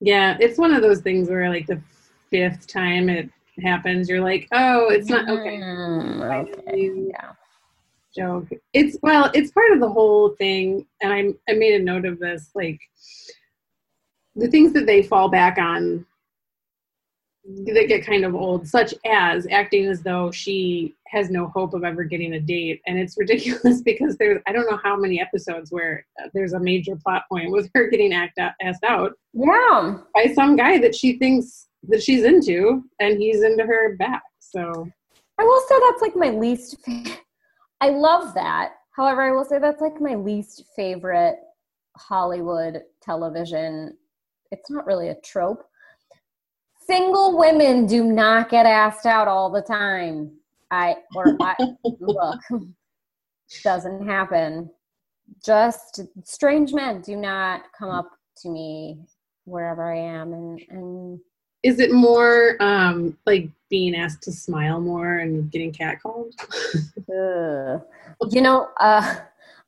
yeah, 0.00 0.36
it's 0.40 0.58
one 0.58 0.72
of 0.72 0.82
those 0.82 1.00
things 1.00 1.28
where 1.28 1.48
like 1.48 1.66
the 1.66 1.80
fifth 2.30 2.66
time 2.66 3.08
it 3.08 3.28
happens, 3.62 4.08
you're 4.08 4.22
like, 4.22 4.48
oh, 4.52 4.88
it's 4.88 5.08
not 5.08 5.28
okay. 5.28 5.58
Mm, 5.58 6.48
okay. 6.48 6.90
Yeah. 7.08 7.32
joke. 8.14 8.48
It's 8.72 8.96
well, 9.02 9.30
it's 9.34 9.50
part 9.52 9.72
of 9.72 9.80
the 9.80 9.88
whole 9.88 10.30
thing, 10.36 10.86
and 11.02 11.12
I 11.12 11.50
I 11.50 11.54
made 11.54 11.80
a 11.80 11.84
note 11.84 12.04
of 12.04 12.18
this. 12.18 12.50
Like 12.54 12.80
the 14.36 14.48
things 14.48 14.72
that 14.72 14.86
they 14.86 15.02
fall 15.02 15.28
back 15.28 15.58
on 15.58 16.06
that 17.66 17.88
get 17.88 18.04
kind 18.04 18.24
of 18.24 18.34
old, 18.34 18.66
such 18.66 18.94
as 19.06 19.46
acting 19.50 19.86
as 19.86 20.02
though 20.02 20.30
she 20.30 20.94
has 21.08 21.30
no 21.30 21.48
hope 21.48 21.74
of 21.74 21.84
ever 21.84 22.04
getting 22.04 22.34
a 22.34 22.40
date, 22.40 22.80
and 22.86 22.98
it's 22.98 23.16
ridiculous 23.18 23.82
because 23.84 24.16
there's 24.16 24.40
I 24.46 24.52
don't 24.52 24.70
know 24.70 24.78
how 24.82 24.96
many 24.96 25.20
episodes 25.20 25.70
where 25.72 26.06
there's 26.34 26.52
a 26.52 26.60
major 26.60 26.96
plot 26.96 27.24
point 27.28 27.50
with 27.50 27.70
her 27.74 27.88
getting 27.88 28.12
act 28.12 28.38
out, 28.38 28.52
asked 28.62 28.84
out 28.84 29.12
Yeah. 29.32 29.98
by 30.14 30.32
some 30.34 30.56
guy 30.56 30.78
that 30.78 30.94
she 30.94 31.18
thinks 31.18 31.68
that 31.88 32.02
she's 32.02 32.24
into, 32.24 32.84
and 33.00 33.18
he's 33.18 33.42
into 33.42 33.64
her 33.64 33.96
back. 33.96 34.22
So 34.38 34.88
I 35.38 35.44
will 35.44 35.60
say 35.68 35.74
that's 35.88 36.02
like 36.02 36.16
my 36.16 36.30
least. 36.30 36.76
Fa- 36.84 37.18
I 37.80 37.90
love 37.90 38.34
that. 38.34 38.72
However, 38.94 39.22
I 39.22 39.32
will 39.32 39.44
say 39.44 39.58
that's 39.58 39.80
like 39.80 40.00
my 40.00 40.14
least 40.14 40.64
favorite 40.76 41.36
Hollywood 41.96 42.82
television. 43.02 43.96
It's 44.52 44.70
not 44.70 44.86
really 44.86 45.08
a 45.08 45.20
trope. 45.22 45.64
Single 46.90 47.38
women 47.38 47.86
do 47.86 48.02
not 48.02 48.50
get 48.50 48.66
asked 48.66 49.06
out 49.06 49.28
all 49.28 49.48
the 49.48 49.62
time. 49.62 50.32
I 50.72 50.96
or 51.14 51.36
I 51.40 51.54
look 52.00 52.40
doesn't 53.62 54.08
happen. 54.08 54.70
Just 55.44 56.00
strange 56.24 56.72
men 56.72 57.00
do 57.00 57.14
not 57.14 57.62
come 57.78 57.90
up 57.90 58.10
to 58.38 58.48
me 58.48 58.98
wherever 59.44 59.92
I 59.92 59.98
am, 59.98 60.32
and 60.32 60.60
and 60.68 61.20
is 61.62 61.78
it 61.78 61.92
more 61.92 62.56
um 62.60 63.16
like 63.24 63.48
being 63.68 63.94
asked 63.94 64.24
to 64.24 64.32
smile 64.32 64.80
more 64.80 65.18
and 65.18 65.48
getting 65.52 65.70
catcalled? 65.72 66.32
You 68.30 68.40
know, 68.40 68.68
uh, 68.80 69.16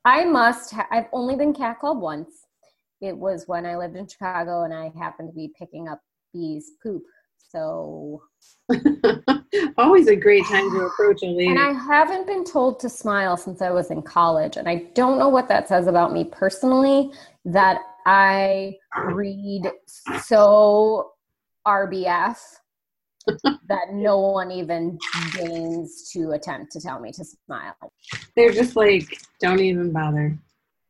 I 0.05 0.25
must. 0.25 0.73
Ha- 0.73 0.89
I've 0.91 1.09
only 1.13 1.37
been 1.37 1.55
catcalled 1.55 2.01
once. 2.01 2.47
It 3.01 3.17
was 3.17 3.45
when 3.47 3.65
I 3.65 3.77
lived 3.77 3.95
in 3.95 4.09
Chicago, 4.09 4.65
and 4.65 4.75
I 4.75 4.91
happened 4.99 5.29
to 5.29 5.35
be 5.35 5.53
picking 5.57 5.87
up 5.87 6.01
bees' 6.33 6.73
poop. 6.83 7.05
So, 7.53 8.23
Always 9.77 10.09
a 10.09 10.17
great 10.17 10.45
time 10.47 10.71
to 10.71 10.87
approach 10.87 11.23
a 11.23 11.27
lady. 11.27 11.49
and 11.49 11.59
I 11.59 11.73
haven't 11.73 12.27
been 12.27 12.45
told 12.45 12.81
to 12.81 12.89
smile 12.89 13.37
since 13.37 13.61
I 13.61 13.71
was 13.71 13.91
in 13.91 14.01
college, 14.01 14.57
and 14.57 14.67
I 14.69 14.87
don't 14.95 15.19
know 15.19 15.29
what 15.29 15.49
that 15.49 15.69
says 15.69 15.87
about 15.87 16.13
me 16.13 16.25
personally. 16.25 17.11
That 17.45 17.79
I 18.07 18.77
read 19.07 19.71
so 20.23 21.13
RBF 21.67 22.39
that 23.69 23.93
no 23.93 24.19
one 24.19 24.51
even 24.51 24.99
deigns 25.35 26.11
to 26.13 26.31
attempt 26.31 26.73
to 26.73 26.81
tell 26.81 27.01
me 27.01 27.13
to 27.13 27.25
smile. 27.25 27.75
They're 28.35 28.53
just 28.53 28.77
like, 28.77 29.05
don't 29.41 29.61
even 29.61 29.93
bother. 29.93 30.39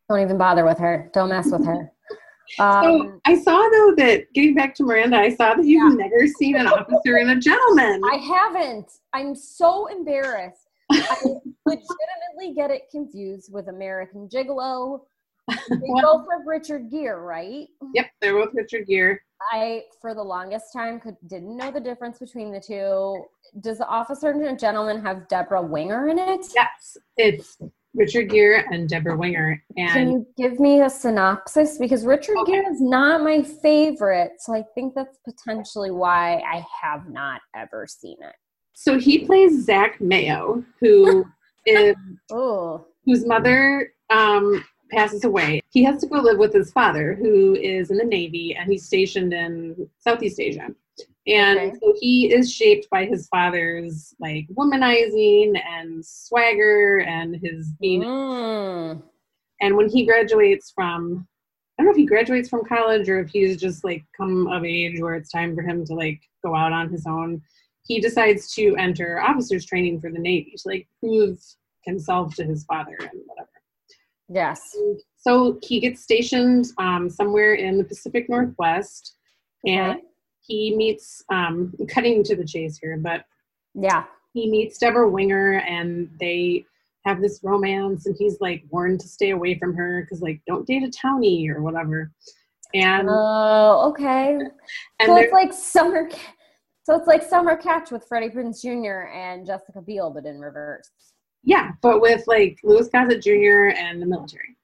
Don't 0.09 0.21
even 0.21 0.38
bother 0.38 0.64
with 0.64 0.78
her. 0.78 1.11
Don't 1.12 1.31
mess 1.31 1.50
with 1.50 1.64
her. 1.66 1.90
So 2.56 2.64
Um, 2.64 3.21
I 3.25 3.38
saw 3.38 3.56
though 3.56 3.94
that 3.97 4.32
getting 4.35 4.54
back 4.54 4.75
to 4.76 4.85
Miranda, 4.85 5.16
I 5.16 5.35
saw 5.35 5.54
that 5.54 5.64
you've 5.64 5.99
never 5.99 6.26
seen 6.26 6.56
an 6.56 6.66
officer 6.66 7.16
and 7.16 7.30
a 7.30 7.37
gentleman. 7.37 8.02
I 8.04 8.16
haven't. 8.16 8.90
I'm 9.12 9.35
so 9.35 9.87
embarrassed. 9.87 10.68
I 10.90 11.16
legitimately 11.66 12.54
get 12.54 12.71
it 12.71 12.82
confused 12.90 13.52
with 13.52 13.68
American 13.68 14.28
Gigolo. 14.28 15.00
They 15.49 15.56
both 16.02 16.26
have 16.30 16.47
Richard 16.47 16.90
Gere, 16.90 17.18
right? 17.18 17.66
Yep, 17.94 18.06
they're 18.21 18.35
both 18.35 18.54
Richard 18.54 18.87
Gere. 18.87 19.18
I, 19.50 19.82
for 20.00 20.14
the 20.14 20.23
longest 20.23 20.73
time, 20.73 21.00
could 21.00 21.16
didn't 21.26 21.56
know 21.56 21.71
the 21.71 21.80
difference 21.80 22.18
between 22.18 22.52
the 22.52 22.61
two. 22.61 23.25
Does 23.61 23.78
the 23.78 23.88
Officer 23.88 24.30
and 24.30 24.44
a 24.44 24.56
Gentleman 24.56 25.02
have 25.02 25.26
Debra 25.28 25.62
Winger 25.62 26.09
in 26.09 26.18
it? 26.18 26.47
Yes, 26.54 26.97
it's 27.16 27.59
Richard 27.94 28.30
Gere 28.30 28.64
and 28.70 28.88
Debra 28.88 29.16
Winger. 29.16 29.62
And 29.76 29.90
Can 29.92 30.11
you 30.12 30.26
give 30.37 30.58
me 30.58 30.80
a 30.80 30.88
synopsis? 30.90 31.78
Because 31.78 32.04
Richard 32.06 32.37
Okay. 32.38 32.52
Gere 32.52 32.64
is 32.66 32.80
not 32.80 33.22
my 33.22 33.42
favorite, 33.42 34.32
so 34.38 34.54
I 34.54 34.64
think 34.75 34.94
that's 34.94 35.18
potentially 35.25 35.90
why 35.90 36.38
I 36.50 36.64
have 36.82 37.08
not 37.11 37.40
ever 37.54 37.87
seen 37.87 38.16
it. 38.20 38.34
so 38.72 38.99
he 38.99 39.25
plays 39.26 39.64
Zach 39.64 40.00
Mayo, 40.00 40.64
who 40.80 41.25
is 41.66 41.94
Oh, 42.30 42.87
whose 43.04 43.26
mother 43.26 43.92
um, 44.11 44.64
passes 44.90 45.25
away. 45.25 45.61
He 45.70 45.84
has 45.84 46.00
to 46.00 46.06
go 46.06 46.16
live 46.20 46.38
with 46.38 46.52
his 46.52 46.72
father, 46.72 47.14
who 47.14 47.54
is 47.54 47.90
in 47.90 47.96
the 47.99 48.04
Navy, 48.04 48.54
and 48.58 48.70
he's 48.70 48.84
stationed 48.87 49.32
in 49.32 49.88
Southeast 49.99 50.40
Asia. 50.40 50.68
And 51.26 51.59
Okay. 51.59 51.73
so 51.81 51.95
he 52.00 52.33
is 52.33 52.52
shaped 52.52 52.88
by 52.91 53.05
his 53.05 53.29
father's 53.29 54.12
like 54.19 54.47
womanizing 54.57 55.61
and 55.64 56.05
swagger 56.05 57.00
and 57.00 57.37
his 57.37 57.73
being. 57.81 58.02
Mm. 58.02 59.02
And 59.61 59.76
when 59.76 59.88
he 59.88 60.05
graduates 60.05 60.73
from, 60.75 61.26
I 61.79 61.83
don't 61.83 61.87
know 61.87 61.93
if 61.93 61.97
he 61.97 62.07
graduates 62.07 62.49
from 62.49 62.64
college 62.64 63.09
or 63.09 63.21
if 63.21 63.31
he's 63.31 63.57
just 63.57 63.85
like 63.85 64.05
come 64.17 64.49
of 64.49 64.64
age 64.64 65.00
where 65.00 65.14
it's 65.14 65.31
time 65.31 65.55
for 65.55 65.62
him 65.62 65.85
to 65.87 65.95
like 65.95 66.21
go 66.45 66.57
out 66.57 66.73
on 66.73 66.91
his 66.91 67.07
own. 67.07 67.41
He 67.87 68.00
decides 68.00 68.52
to 68.55 68.75
enter 68.76 69.21
officers 69.21 69.64
training 69.64 70.00
for 70.00 70.11
the 70.11 70.19
Navy 70.19 70.55
to 70.57 70.69
like 70.69 70.88
prove 70.99 71.38
himself 71.85 72.35
to 72.37 72.45
his 72.45 72.64
father 72.64 72.97
and 72.99 73.21
whatever. 73.26 73.49
Yes. 74.29 74.76
So 75.19 75.59
he 75.62 75.79
gets 75.79 76.02
stationed 76.02 76.67
um, 76.79 77.09
somewhere 77.09 77.55
in 77.55 77.79
the 77.79 77.85
Pacific 77.85 78.29
Northwest, 78.29 79.17
and 79.64 79.99
Okay. 79.99 80.07
He 80.46 80.75
meets, 80.76 81.22
um, 81.30 81.72
cutting 81.88 82.22
to 82.25 82.37
the 82.37 82.44
chase 82.44 82.78
here, 82.78 82.96
but 82.96 83.25
Yeah. 83.75 84.04
he 84.34 84.50
meets 84.50 84.78
Debra 84.78 85.08
Winger, 85.08 85.58
and 85.68 86.11
they 86.20 86.64
have 87.04 87.20
this 87.20 87.40
romance, 87.42 88.06
and 88.06 88.16
he's 88.18 88.40
like 88.40 88.64
warned 88.70 89.00
to 89.00 89.08
stay 89.08 89.30
away 89.30 89.58
from 89.58 89.75
her 89.75 90.02
because, 90.02 90.20
like, 90.22 90.40
don't 90.46 90.66
date 90.66 90.82
a 90.84 90.88
townie 90.90 91.49
or 91.49 91.62
whatever. 91.62 92.11
And 92.75 93.08
Oh, 93.11 93.88
okay. 93.90 94.38
and 95.00 95.06
so 95.06 95.16
it's 95.16 95.32
like 95.32 95.52
summer. 95.52 96.08
So 96.84 96.96
it's 96.96 97.06
like 97.06 97.22
Summer 97.22 97.56
Catch 97.56 97.92
with 97.92 98.04
Freddie 98.08 98.30
Prinze 98.30 98.61
Jr. 98.61 99.08
and 99.12 99.46
Jessica 99.46 99.80
Biel, 99.80 100.11
but 100.11 100.26
in 100.26 100.40
reverse. 100.40 100.90
yeah, 101.44 101.72
but 101.80 102.00
with 102.00 102.26
like 102.26 102.58
Louis 102.64 102.88
Gossett 102.88 103.22
Jr. 103.22 103.68
and 103.76 104.00
the 104.02 104.06
military. 104.06 104.56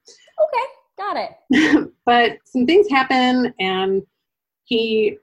Okay, 0.42 0.64
got 0.96 1.16
it. 1.16 1.92
but 2.04 2.38
some 2.44 2.66
things 2.66 2.88
happen 2.88 3.52
and 3.60 4.02
he 4.64 5.18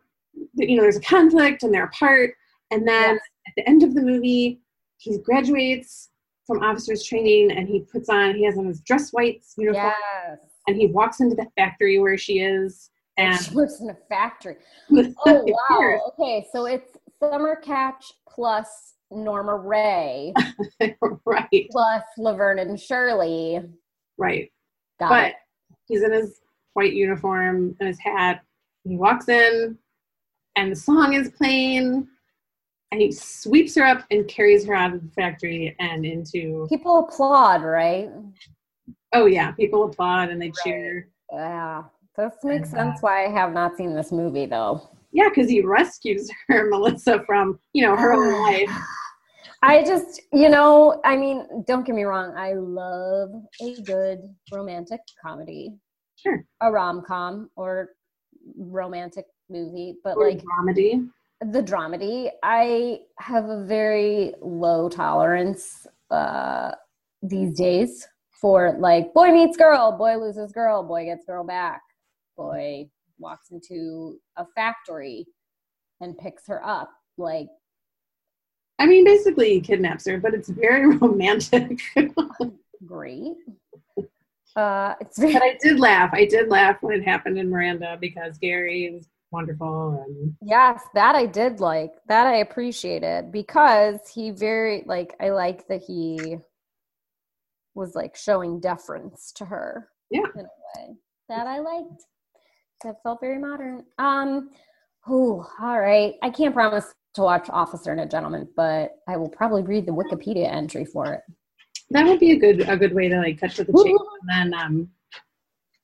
you 0.55 0.75
know 0.75 0.83
there's 0.83 0.97
a 0.97 1.01
conflict 1.01 1.63
and 1.63 1.73
they're 1.73 1.85
apart 1.85 2.31
and 2.71 2.87
then 2.87 3.13
Yes. 3.15 3.19
at 3.47 3.53
the 3.57 3.69
end 3.69 3.83
of 3.83 3.93
the 3.93 4.01
movie 4.01 4.61
he 4.97 5.17
graduates 5.19 6.09
from 6.47 6.61
officers 6.63 7.03
training 7.05 7.51
and 7.51 7.67
he 7.67 7.81
puts 7.91 8.09
on 8.09 8.35
he 8.35 8.43
has 8.45 8.57
on 8.57 8.65
his 8.65 8.81
dress 8.81 9.11
whites 9.11 9.53
uniform 9.57 9.91
Yes. 10.27 10.37
and 10.67 10.75
he 10.77 10.87
walks 10.87 11.19
into 11.19 11.35
the 11.35 11.47
factory 11.57 11.99
where 11.99 12.17
she 12.17 12.39
is 12.39 12.89
and 13.17 13.39
She 13.39 13.53
works 13.55 13.79
in 13.79 13.89
a 13.89 13.97
factory. 14.09 14.57
Oh 15.25 15.45
wow. 15.69 16.01
Okay, 16.19 16.45
so 16.51 16.65
it's 16.65 16.91
Summer 17.23 17.55
Catch 17.55 18.11
plus 18.27 18.95
Norma 19.09 19.55
Rae 19.55 20.33
right 21.25 21.67
plus 21.71 22.03
Laverne 22.17 22.59
and 22.59 22.77
Shirley. 22.79 23.61
right 24.17 24.51
Got 24.99 25.09
but 25.09 25.27
it. 25.29 25.35
he's 25.87 26.03
in 26.03 26.11
his 26.11 26.41
white 26.73 26.93
uniform 26.93 27.75
and 27.79 27.87
his 27.87 27.99
hat. 27.99 28.41
He 28.83 28.97
walks 28.97 29.29
in, 29.29 29.77
and 30.55 30.71
the 30.71 30.75
song 30.75 31.13
is 31.13 31.29
playing, 31.31 32.07
and 32.91 33.01
he 33.01 33.11
sweeps 33.11 33.75
her 33.75 33.83
up 33.85 34.05
and 34.11 34.27
carries 34.27 34.65
her 34.65 34.73
out 34.73 34.93
of 34.93 35.01
the 35.03 35.09
factory 35.11 35.75
and 35.79 36.05
into. 36.05 36.65
People 36.69 36.99
applaud, 37.07 37.63
right? 37.63 38.09
Oh 39.13 39.25
yeah, 39.25 39.51
people 39.51 39.83
applaud 39.83 40.29
and 40.29 40.41
they 40.41 40.51
cheer. 40.63 41.09
Yeah. 41.31 41.83
This 42.17 42.33
makes 42.43 42.71
And, 42.71 42.79
uh, 42.79 42.83
sense 42.83 43.01
why 43.01 43.25
I 43.25 43.29
have 43.29 43.51
not 43.53 43.75
seen 43.75 43.93
this 43.93 44.11
movie 44.11 44.45
though. 44.45 44.89
Yeah, 45.11 45.29
because 45.29 45.49
he 45.49 45.61
rescues 45.61 46.29
her, 46.47 46.69
Melissa, 46.69 47.23
from 47.25 47.59
you 47.73 47.85
know 47.85 47.95
her 47.95 48.13
own 48.13 48.41
life. 48.51 48.69
I 49.61 49.83
just, 49.83 50.21
you 50.31 50.49
know, 50.49 51.01
I 51.03 51.17
mean, 51.17 51.47
don't 51.67 51.85
get 51.85 51.95
me 51.95 52.03
wrong. 52.03 52.35
I 52.37 52.53
love 52.53 53.29
a 53.61 53.81
good 53.81 54.19
romantic 54.51 54.99
comedy, 55.19 55.73
Sure, 56.17 56.45
a 56.61 56.71
rom 56.71 57.01
com 57.05 57.49
or 57.55 57.89
romantic 58.57 59.25
movie, 59.49 59.95
but 60.03 60.17
or 60.17 60.29
like 60.29 60.41
dramedy. 60.43 61.07
the 61.41 61.61
dramedy. 61.61 62.29
I 62.43 63.01
have 63.19 63.45
a 63.49 63.63
very 63.65 64.33
low 64.41 64.89
tolerance 64.89 65.85
uh, 66.11 66.71
these 67.21 67.55
days 67.57 68.07
for 68.31 68.75
like 68.79 69.13
boy 69.13 69.31
meets 69.31 69.57
girl, 69.57 69.91
boy 69.91 70.17
loses 70.17 70.51
girl, 70.51 70.83
boy 70.83 71.05
gets 71.05 71.25
girl 71.25 71.43
back, 71.43 71.81
boy 72.37 72.89
walks 73.17 73.51
into 73.51 74.19
a 74.35 74.45
factory 74.55 75.25
and 76.01 76.17
picks 76.17 76.45
her 76.47 76.65
up. 76.65 76.91
Like, 77.17 77.47
I 78.77 78.85
mean, 78.85 79.05
basically 79.05 79.53
he 79.53 79.61
kidnaps 79.61 80.05
her, 80.05 80.17
but 80.19 80.33
it's 80.33 80.49
very 80.49 80.97
romantic. 80.97 81.79
great. 82.85 83.33
Uh, 84.55 84.95
it's 84.99 85.17
very- 85.17 85.33
but 85.33 85.41
I 85.43 85.57
did 85.61 85.79
laugh. 85.79 86.09
I 86.13 86.25
did 86.25 86.49
laugh 86.49 86.77
when 86.81 86.99
it 86.99 87.03
happened 87.05 87.37
in 87.37 87.49
Miranda 87.49 87.97
because 87.99 88.37
Gary 88.37 88.85
is 88.85 89.07
wonderful 89.35 90.03
and 90.05 90.35
yes, 90.41 90.81
that 90.93 91.15
I 91.15 91.25
did 91.25 91.59
like. 91.59 91.91
That 92.07 92.25
I 92.27 92.37
appreciated 92.37 93.31
because 93.31 93.99
he 94.13 94.31
very 94.31 94.83
like. 94.85 95.15
I 95.19 95.29
like 95.29 95.67
that 95.67 95.81
he 95.85 96.37
was 97.75 97.93
like 97.95 98.15
showing 98.15 98.59
deference 98.59 99.31
to 99.33 99.45
her. 99.45 99.89
Yeah. 100.11 100.21
in 100.35 100.41
a 100.41 100.49
way 100.77 100.95
that 101.29 101.47
I 101.47 101.59
liked. 101.59 102.03
That 102.83 103.01
felt 103.03 103.19
very 103.21 103.39
modern. 103.39 103.83
Um, 103.97 104.51
oh, 105.07 105.45
all 105.59 105.79
right. 105.79 106.13
I 106.21 106.29
can't 106.29 106.53
promise 106.53 106.93
to 107.15 107.21
watch 107.21 107.47
Officer 107.49 107.91
and 107.91 108.01
a 108.01 108.05
Gentleman, 108.05 108.47
but 108.55 108.91
I 109.07 109.17
will 109.17 109.29
probably 109.29 109.63
read 109.63 109.85
the 109.85 109.93
Wikipedia 109.93 110.51
entry 110.51 110.85
for 110.85 111.13
it. 111.13 111.21
that 111.91 112.05
would 112.05 112.19
be 112.19 112.31
a 112.31 112.39
good 112.39 112.61
a 112.67 112.77
good 112.77 112.93
way 112.93 113.09
to 113.09 113.17
like 113.17 113.39
cut 113.39 113.51
to 113.51 113.63
the 113.63 113.73
chase. 113.73 113.97
And 114.21 114.53
then 114.53 114.59
um 114.59 114.89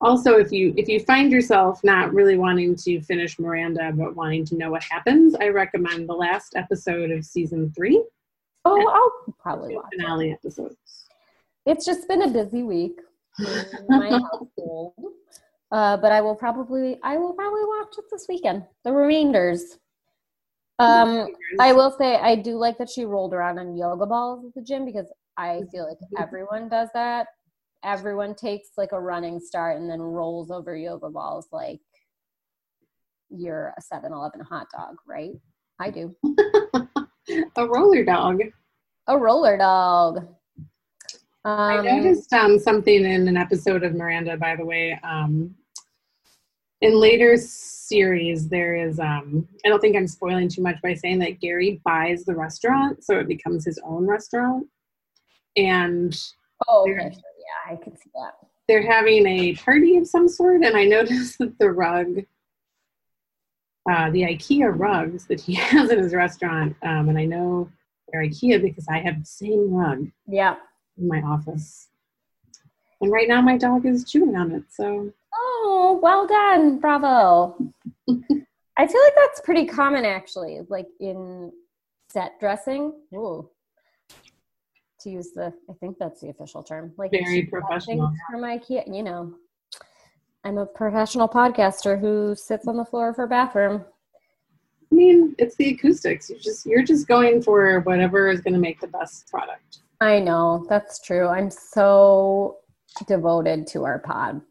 also 0.01 0.37
if 0.37 0.51
you 0.51 0.73
if 0.77 0.87
you 0.87 0.99
find 0.99 1.31
yourself 1.31 1.83
not 1.83 2.13
really 2.13 2.37
wanting 2.37 2.75
to 2.75 3.01
finish 3.01 3.39
Miranda 3.39 3.91
but 3.93 4.15
wanting 4.15 4.45
to 4.45 4.55
know 4.55 4.71
what 4.71 4.83
happens, 4.83 5.35
I 5.35 5.49
recommend 5.49 6.09
the 6.09 6.13
last 6.13 6.55
episode 6.55 7.11
of 7.11 7.25
season 7.25 7.71
three. 7.75 8.03
Oh, 8.65 8.87
I'll 8.87 9.33
probably 9.39 9.75
watch 9.75 9.85
it. 9.91 10.01
finale 10.01 10.31
episodes. 10.31 10.75
It's 11.65 11.85
just 11.85 12.07
been 12.07 12.23
a 12.23 12.27
busy 12.27 12.63
week 12.63 12.99
my 13.87 14.09
household. 14.31 14.93
Uh, 15.71 15.95
but 15.97 16.11
I 16.11 16.21
will 16.21 16.35
probably 16.35 16.99
I 17.03 17.17
will 17.17 17.33
probably 17.33 17.63
watch 17.63 17.95
it 17.97 18.05
this 18.11 18.25
weekend. 18.27 18.63
The 18.83 18.91
remainders. 18.91 19.77
Um, 20.79 21.27
I 21.59 21.73
will 21.73 21.91
say 21.91 22.15
I 22.15 22.35
do 22.35 22.57
like 22.57 22.79
that 22.79 22.89
she 22.89 23.05
rolled 23.05 23.33
around 23.33 23.59
on 23.59 23.77
yoga 23.77 24.05
balls 24.07 24.45
at 24.45 24.53
the 24.55 24.61
gym 24.61 24.83
because 24.83 25.05
I 25.37 25.61
feel 25.71 25.87
like 25.87 25.99
everyone 26.17 26.69
does 26.69 26.89
that. 26.95 27.27
Everyone 27.83 28.35
takes 28.35 28.69
like 28.77 28.91
a 28.91 28.99
running 28.99 29.39
start 29.39 29.79
and 29.79 29.89
then 29.89 30.01
rolls 30.01 30.51
over 30.51 30.75
yoga 30.75 31.09
balls 31.09 31.47
like 31.51 31.79
you're 33.29 33.73
a 33.77 33.81
7-Eleven 33.81 34.41
hot 34.41 34.67
dog, 34.75 34.97
right? 35.07 35.31
I 35.79 35.89
do. 35.89 36.15
a 37.55 37.67
roller 37.67 38.03
dog. 38.03 38.41
A 39.07 39.17
roller 39.17 39.57
dog. 39.57 40.27
I 41.43 41.77
Um, 41.79 41.85
noticed 41.85 42.31
um, 42.33 42.59
something 42.59 43.03
in 43.03 43.27
an 43.27 43.37
episode 43.37 43.83
of 43.83 43.95
Miranda, 43.95 44.37
by 44.37 44.55
the 44.55 44.65
way. 44.65 44.99
Um, 45.03 45.55
in 46.81 46.99
later 46.99 47.35
series, 47.37 48.47
there 48.47 48.75
is, 48.75 48.99
um, 48.99 49.47
I 49.65 49.69
don't 49.69 49.79
think 49.79 49.95
I'm 49.95 50.07
spoiling 50.07 50.49
too 50.49 50.61
much 50.61 50.75
by 50.83 50.93
saying 50.93 51.19
that 51.19 51.39
Gary 51.39 51.81
buys 51.83 52.25
the 52.25 52.35
restaurant, 52.35 53.03
so 53.03 53.17
it 53.17 53.27
becomes 53.27 53.65
his 53.65 53.79
own 53.83 54.05
restaurant. 54.05 54.67
And 55.57 56.19
oh, 56.67 56.87
okay. 56.89 57.11
Yeah, 57.67 57.73
I 57.73 57.75
can 57.77 57.97
see 57.97 58.09
that. 58.15 58.35
they're 58.67 58.85
having 58.89 59.25
a 59.27 59.55
party 59.55 59.97
of 59.97 60.07
some 60.07 60.27
sort, 60.27 60.61
and 60.63 60.77
I 60.77 60.85
noticed 60.97 61.37
that 61.39 61.57
the 61.59 61.71
rug, 61.71 62.19
uh, 63.91 64.09
the 64.11 64.21
IKEA 64.23 64.71
rugs 64.77 65.25
that 65.27 65.41
he 65.41 65.53
has 65.71 65.89
in 65.91 65.99
his 65.99 66.13
restaurant, 66.13 66.75
um, 66.83 67.09
and 67.09 67.17
I 67.17 67.25
know 67.25 67.69
they're 68.11 68.23
IKEA 68.23 68.61
because 68.61 68.87
I 68.89 68.99
have 68.99 69.19
the 69.19 69.25
same 69.25 69.71
rug 69.73 70.07
Yeah. 70.27 70.55
in 70.97 71.07
my 71.07 71.21
office. 71.21 71.87
And 73.01 73.11
right 73.11 73.27
now, 73.27 73.41
my 73.41 73.57
dog 73.57 73.85
is 73.85 74.09
chewing 74.09 74.35
on 74.35 74.51
it. 74.51 74.63
So 74.69 75.11
Oh, 75.33 75.99
well 76.03 76.27
done. 76.27 76.79
Bravo. 76.79 77.55
I 78.09 78.87
feel 78.87 79.01
like 79.03 79.15
that's 79.15 79.41
pretty 79.41 79.65
common 79.65 80.05
actually, 80.05 80.59
like 80.69 80.87
in 80.99 81.51
set 82.09 82.39
dressing. 82.39 82.93
Ooh. 83.15 83.49
To 85.03 85.09
use 85.09 85.31
the 85.31 85.53
I 85.69 85.73
think 85.79 85.97
that's 85.97 86.21
the 86.21 86.29
official 86.29 86.61
term. 86.63 86.93
Like 86.97 87.11
Very 87.11 87.43
professional. 87.43 88.09
things 88.09 88.19
From 88.29 88.41
IKEA, 88.41 88.95
you 88.95 89.03
know. 89.03 89.33
I'm 90.43 90.57
a 90.57 90.65
professional 90.65 91.29
podcaster 91.29 91.99
who 91.99 92.35
sits 92.35 92.67
on 92.67 92.77
the 92.77 92.85
floor 92.85 93.09
of 93.09 93.17
her 93.17 93.27
bathroom. 93.27 93.85
I 94.91 94.95
mean, 94.95 95.35
it's 95.37 95.55
the 95.55 95.73
acoustics. 95.73 96.29
You 96.29 96.37
just 96.39 96.65
you're 96.65 96.83
just 96.83 97.07
going 97.07 97.41
for 97.41 97.79
whatever 97.81 98.29
is 98.29 98.41
going 98.41 98.53
to 98.53 98.59
make 98.59 98.79
the 98.79 98.87
best 98.87 99.27
product. 99.29 99.79
I 100.01 100.19
know, 100.19 100.65
that's 100.67 100.99
true. 100.99 101.27
I'm 101.27 101.51
so 101.51 102.57
devoted 103.07 103.67
to 103.67 103.85
our 103.85 103.99
pod. 103.99 104.41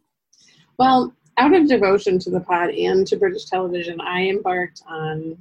Well, 0.79 1.15
out 1.39 1.55
of 1.55 1.69
devotion 1.69 2.19
to 2.21 2.31
the 2.31 2.41
pod 2.41 2.71
and 2.71 3.07
to 3.09 3.17
British 3.17 3.47
television, 3.47 4.01
I 4.01 4.29
embarked 4.29 4.83
on 4.89 5.37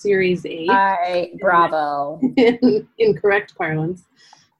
series 0.00 0.44
eight. 0.46 0.70
I 0.70 1.32
bravo. 1.40 2.20
in, 2.36 2.88
in 2.98 3.16
correct 3.16 3.54
parlance 3.56 4.04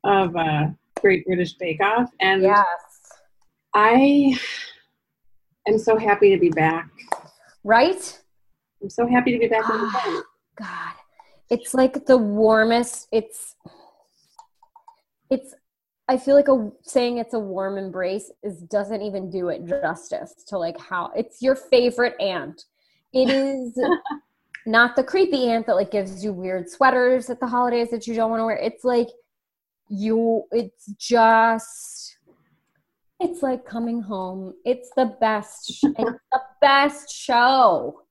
of 0.04 0.36
uh, 0.36 0.68
Great 1.00 1.24
British 1.26 1.54
Bake 1.54 1.82
Off, 1.82 2.10
and 2.20 2.42
Yes. 2.42 2.66
I 3.74 4.38
am 5.66 5.78
so 5.78 5.96
happy 5.96 6.30
to 6.30 6.38
be 6.38 6.50
back. 6.50 6.88
Right? 7.64 8.18
I'm 8.82 8.90
so 8.90 9.06
happy 9.06 9.32
to 9.32 9.38
be 9.38 9.48
back 9.48 9.68
on 9.68 9.80
the 9.80 9.90
phone. 9.90 10.22
God, 10.58 10.92
it's 11.50 11.74
like 11.74 12.06
the 12.06 12.18
warmest. 12.18 13.08
It's, 13.12 13.54
it's. 15.30 15.54
I 16.08 16.16
feel 16.16 16.34
like 16.34 16.48
a 16.48 16.72
saying 16.82 17.18
it's 17.18 17.34
a 17.34 17.38
warm 17.38 17.78
embrace 17.78 18.32
is 18.42 18.62
doesn't 18.62 19.00
even 19.00 19.30
do 19.30 19.48
it 19.48 19.64
justice 19.64 20.34
to 20.48 20.58
like 20.58 20.76
how 20.80 21.12
it's 21.14 21.40
your 21.40 21.54
favorite 21.54 22.14
aunt. 22.20 22.64
It 23.12 23.30
is 23.30 23.78
not 24.66 24.96
the 24.96 25.04
creepy 25.04 25.46
aunt 25.48 25.66
that 25.66 25.76
like 25.76 25.90
gives 25.90 26.22
you 26.22 26.32
weird 26.32 26.68
sweaters 26.68 27.30
at 27.30 27.40
the 27.40 27.46
holidays 27.46 27.90
that 27.90 28.06
you 28.06 28.14
don't 28.14 28.30
want 28.30 28.40
to 28.40 28.44
wear. 28.44 28.56
It's 28.56 28.84
like 28.84 29.08
you. 29.88 30.44
It's 30.52 30.86
just. 30.98 32.16
It's 33.22 33.42
like 33.42 33.66
coming 33.66 34.00
home. 34.00 34.54
It's 34.64 34.90
the 34.96 35.16
best. 35.20 35.70
It's 35.82 35.82
the 36.32 36.40
best 36.60 37.10
show. 37.14 38.02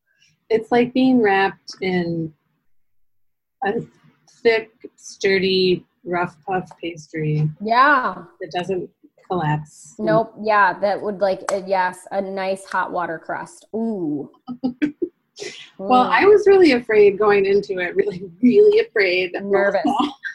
It's 0.49 0.71
like 0.71 0.93
being 0.93 1.21
wrapped 1.21 1.75
in 1.81 2.33
a 3.65 3.73
thick, 4.43 4.71
sturdy, 4.95 5.85
rough 6.03 6.35
puff 6.45 6.69
pastry 6.81 7.49
Yeah. 7.61 8.23
that 8.39 8.51
doesn't 8.51 8.89
collapse. 9.29 9.95
Nope. 9.99 10.33
Yeah, 10.41 10.77
that 10.79 11.01
would 11.01 11.19
like 11.21 11.41
yes, 11.65 12.07
a 12.11 12.21
nice 12.21 12.65
hot 12.65 12.91
water 12.91 13.19
crust. 13.19 13.65
Ooh. 13.75 14.31
Well, 15.77 16.03
I 16.11 16.25
was 16.25 16.45
really 16.47 16.73
afraid 16.73 17.17
going 17.17 17.45
into 17.45 17.79
it. 17.79 17.95
Really, 17.95 18.29
really 18.41 18.79
afraid. 18.85 19.31
Nervous. 19.41 19.81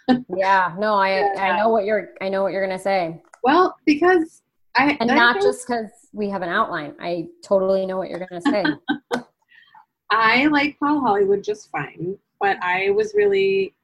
yeah. 0.36 0.74
No, 0.78 0.94
I 0.94 1.34
I 1.38 1.56
know 1.56 1.68
what 1.68 1.84
you're 1.84 2.10
I 2.20 2.28
know 2.28 2.42
what 2.42 2.52
you're 2.52 2.66
gonna 2.66 2.78
say, 2.78 3.22
Well, 3.42 3.76
because 3.84 4.42
I 4.76 4.96
and 5.00 5.10
I 5.10 5.14
not 5.14 5.34
think 5.34 5.44
just 5.46 5.66
because 5.66 5.90
we 6.12 6.28
have 6.30 6.42
an 6.42 6.48
outline. 6.48 6.94
I 7.00 7.28
totally 7.42 7.86
know 7.86 7.98
what 7.98 8.08
you're 8.08 8.26
gonna 8.26 8.40
say. 8.40 8.64
I 10.10 10.46
like 10.46 10.78
Paul 10.78 11.00
Hollywood 11.00 11.42
just 11.42 11.70
fine, 11.70 12.16
but 12.40 12.56
I 12.62 12.90
was 12.90 13.14
really 13.14 13.74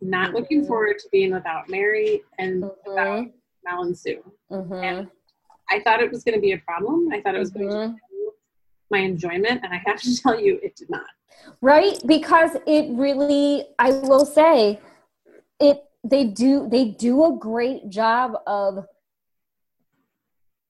not 0.00 0.34
looking 0.34 0.62
Mhm. 0.62 0.68
forward 0.68 0.98
to 0.98 1.08
being 1.10 1.32
without 1.32 1.68
Mary 1.68 2.22
and 2.38 2.62
without 2.86 3.24
Mhm. 3.24 3.32
Mel 3.64 3.82
and 3.82 3.96
Sue. 3.96 4.22
Mhm. 4.50 5.10
I 5.70 5.80
thought 5.80 6.02
it 6.02 6.10
was 6.10 6.22
going 6.24 6.34
to 6.34 6.40
be 6.40 6.52
a 6.52 6.58
problem. 6.58 7.10
I 7.12 7.22
thought 7.22 7.34
it 7.34 7.38
was 7.38 7.50
going 7.50 7.68
to 7.70 7.74
Mhm. 7.74 7.80
ruin 7.80 8.00
my 8.90 8.98
enjoyment, 8.98 9.60
and 9.62 9.72
I 9.72 9.82
have 9.86 10.00
to 10.02 10.16
tell 10.22 10.38
you, 10.38 10.58
it 10.62 10.76
did 10.76 10.90
not. 10.90 11.06
Right? 11.60 11.98
Because 12.06 12.56
it 12.66 12.86
really, 12.96 13.66
I 13.78 13.90
will 13.90 14.24
say, 14.26 14.80
it 15.60 15.82
they 16.02 16.24
do 16.24 16.68
they 16.68 16.84
do 16.86 17.24
a 17.24 17.36
great 17.36 17.88
job 17.88 18.32
of. 18.46 18.86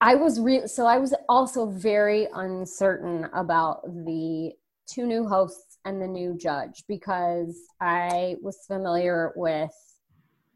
I 0.00 0.16
was 0.16 0.38
real, 0.38 0.68
so 0.68 0.86
I 0.86 0.98
was 0.98 1.14
also 1.28 1.66
very 1.70 2.28
uncertain 2.34 3.26
about 3.32 3.84
the 4.04 4.52
two 4.86 5.06
new 5.06 5.26
hosts 5.26 5.78
and 5.86 6.00
the 6.02 6.06
new 6.06 6.36
judge 6.36 6.84
because 6.88 7.58
I 7.80 8.36
was 8.42 8.58
familiar 8.66 9.32
with, 9.34 9.70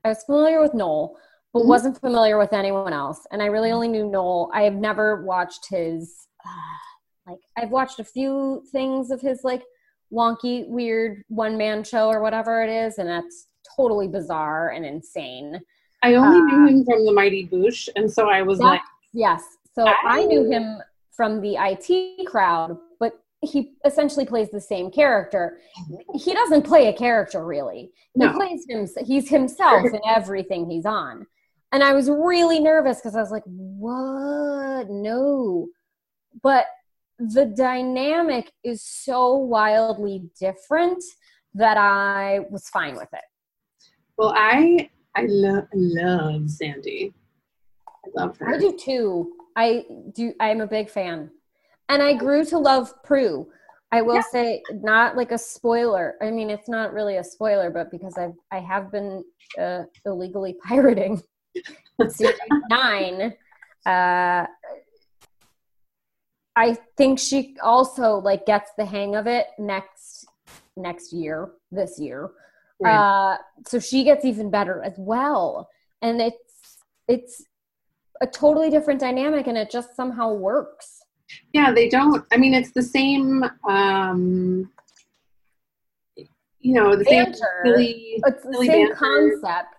I 0.05 0.09
was 0.11 0.23
familiar 0.25 0.61
with 0.61 0.75
Noel, 0.75 1.16
but 1.55 1.62
Mhm. 1.62 1.66
wasn't 1.66 1.99
familiar 1.99 2.37
with 2.37 2.53
anyone 2.53 2.92
else, 2.92 3.27
and 3.31 3.42
I 3.42 3.47
really 3.47 3.71
only 3.71 3.88
knew 3.88 4.07
Noel. 4.07 4.51
I 4.53 4.62
have 4.64 4.75
never 4.75 5.25
watched 5.25 5.66
his, 5.71 6.27
like 7.29 7.38
I've 7.57 7.71
watched 7.71 7.99
a 8.01 8.05
few 8.05 8.62
things 8.73 9.11
of 9.11 9.21
his 9.21 9.41
like 9.45 9.62
wonky, 10.12 10.67
weird 10.69 11.23
one 11.29 11.57
man 11.57 11.85
show 11.85 12.09
or 12.09 12.21
whatever 12.23 12.62
it 12.62 12.71
is, 12.71 12.99
and 12.99 13.09
that's 13.09 13.47
totally 13.77 14.09
bizarre 14.09 14.71
and 14.71 14.85
insane. 14.87 15.61
I 16.03 16.14
only 16.14 16.38
Uh, 16.38 16.45
knew 16.45 16.67
him 16.69 16.85
from 16.85 17.05
the 17.05 17.12
Mighty 17.12 17.47
Boosh, 17.47 17.88
and 17.97 18.11
so 18.11 18.29
I 18.29 18.43
was 18.43 18.59
like, 18.61 18.81
Yes. 19.12 19.43
So 19.75 19.87
I- 19.87 19.97
I 20.05 20.25
knew 20.25 20.45
him 20.51 20.81
from 21.12 21.41
the 21.41 21.57
IT 21.59 22.25
crowd, 22.27 22.77
but 23.01 23.19
he 23.43 23.75
essentially 23.85 24.25
plays 24.27 24.51
the 24.51 24.61
same 24.61 24.91
character. 24.91 25.59
He 26.14 26.35
doesn't 26.35 26.62
play 26.62 26.88
a 26.88 26.93
character 26.93 27.45
really. 27.45 27.93
He 28.14 28.21
No. 28.21 28.33
plays 28.33 28.64
him. 28.69 28.87
He's 29.05 29.29
himself 29.29 29.85
in 29.87 30.01
everything 30.07 30.69
he's 30.71 30.87
on. 30.87 31.27
And 31.73 31.83
I 31.83 31.93
was 31.95 32.09
really 32.11 32.61
nervous 32.61 32.99
because 32.99 33.14
I 33.17 33.21
was 33.21 33.31
like, 33.31 33.45
"What? 33.47 34.88
No!" 34.91 35.69
But 36.43 36.67
the 37.18 37.46
dynamic 37.46 38.52
is 38.62 38.83
so 38.83 39.35
wildly 39.35 40.31
different 40.38 41.02
that 41.54 41.76
I 41.76 42.40
was 42.50 42.68
fine 42.68 42.96
with 42.96 43.09
it. 43.12 43.24
Well, 44.16 44.33
I 44.37 44.90
I 45.16 45.26
love 45.28 45.64
love 45.74 46.50
Sandy. 46.50 47.12
I 47.87 48.09
love 48.14 48.37
her. 48.38 48.54
I 48.54 48.59
do 48.59 48.76
too. 48.76 49.33
I 49.57 49.85
do. 50.14 50.33
I'm 50.40 50.61
a 50.61 50.66
big 50.66 50.90
fan, 50.90 51.31
and 51.88 52.02
I 52.02 52.14
grew 52.14 52.44
to 52.46 52.59
love 52.59 52.92
Prue. 53.02 53.48
I 53.90 54.02
will 54.02 54.16
Yeah. 54.16 54.22
say, 54.22 54.62
not 54.70 55.16
like 55.16 55.33
a 55.33 55.38
spoiler. 55.38 56.16
I 56.20 56.31
mean, 56.31 56.50
it's 56.50 56.68
not 56.68 56.92
really 56.92 57.16
a 57.16 57.24
spoiler, 57.24 57.70
but 57.70 57.90
because 57.90 58.18
I've 58.18 58.35
I 58.52 58.59
have 58.61 58.92
been 58.92 59.24
uh, 59.59 59.85
illegally 60.04 60.57
pirating 60.64 61.22
nine. 62.68 63.35
Uh, 63.87 64.46
I 66.59 66.77
think 66.97 67.21
she 67.21 67.57
also 67.62 68.16
like 68.16 68.44
gets 68.44 68.73
the 68.77 68.85
hang 68.85 69.14
of 69.14 69.29
it 69.29 69.47
next 69.61 70.27
next 70.77 71.12
year, 71.12 71.51
this 71.71 72.01
year. 72.01 72.31
Right. 72.81 72.97
Uh, 72.99 73.37
so 73.66 73.79
she 73.79 74.03
gets 74.03 74.25
even 74.25 74.51
better 74.51 74.83
as 74.83 74.94
well, 74.99 75.68
and 76.03 76.21
it's 76.21 76.79
it's 77.07 77.44
a 78.21 78.27
totally 78.27 78.71
different 78.71 78.99
dynamic, 78.99 79.47
and 79.47 79.57
it 79.57 79.71
just 79.71 79.94
somehow 79.94 80.35
works. 80.35 81.01
yeah, 81.53 81.73
they 81.73 81.88
don't. 81.88 82.25
I 82.33 82.37
mean, 82.37 82.55
it's 82.55 82.73
the 82.73 82.83
same. 82.83 83.44
um 83.77 84.68
You 86.61 86.75
know, 86.75 86.97
the 86.97 87.05
same 87.05 87.33
silly. 87.64 88.21
It's 88.27 88.42
the 88.42 88.53
silly 88.53 88.66
same 88.66 88.88
banter. 88.88 88.97
concept, 88.97 89.78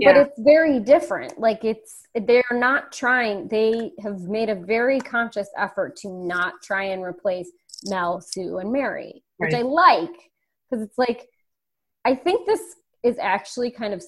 but 0.00 0.16
it's 0.16 0.38
very 0.38 0.78
different. 0.80 1.38
Like 1.38 1.64
it's 1.64 2.02
they're 2.14 2.44
not 2.52 2.92
trying. 2.92 3.48
They 3.48 3.92
have 4.00 4.20
made 4.20 4.48
a 4.48 4.54
very 4.54 5.00
conscious 5.00 5.48
effort 5.56 5.96
to 5.96 6.08
not 6.08 6.54
try 6.62 6.84
and 6.84 7.02
replace 7.02 7.50
Mel, 7.86 8.20
Sue, 8.20 8.58
and 8.58 8.72
Mary, 8.72 9.22
which 9.38 9.54
I 9.54 9.62
like 9.62 10.14
because 10.70 10.84
it's 10.84 10.98
like 10.98 11.28
I 12.04 12.14
think 12.14 12.46
this 12.46 12.76
is 13.02 13.18
actually 13.18 13.70
kind 13.70 13.92
of 13.92 14.02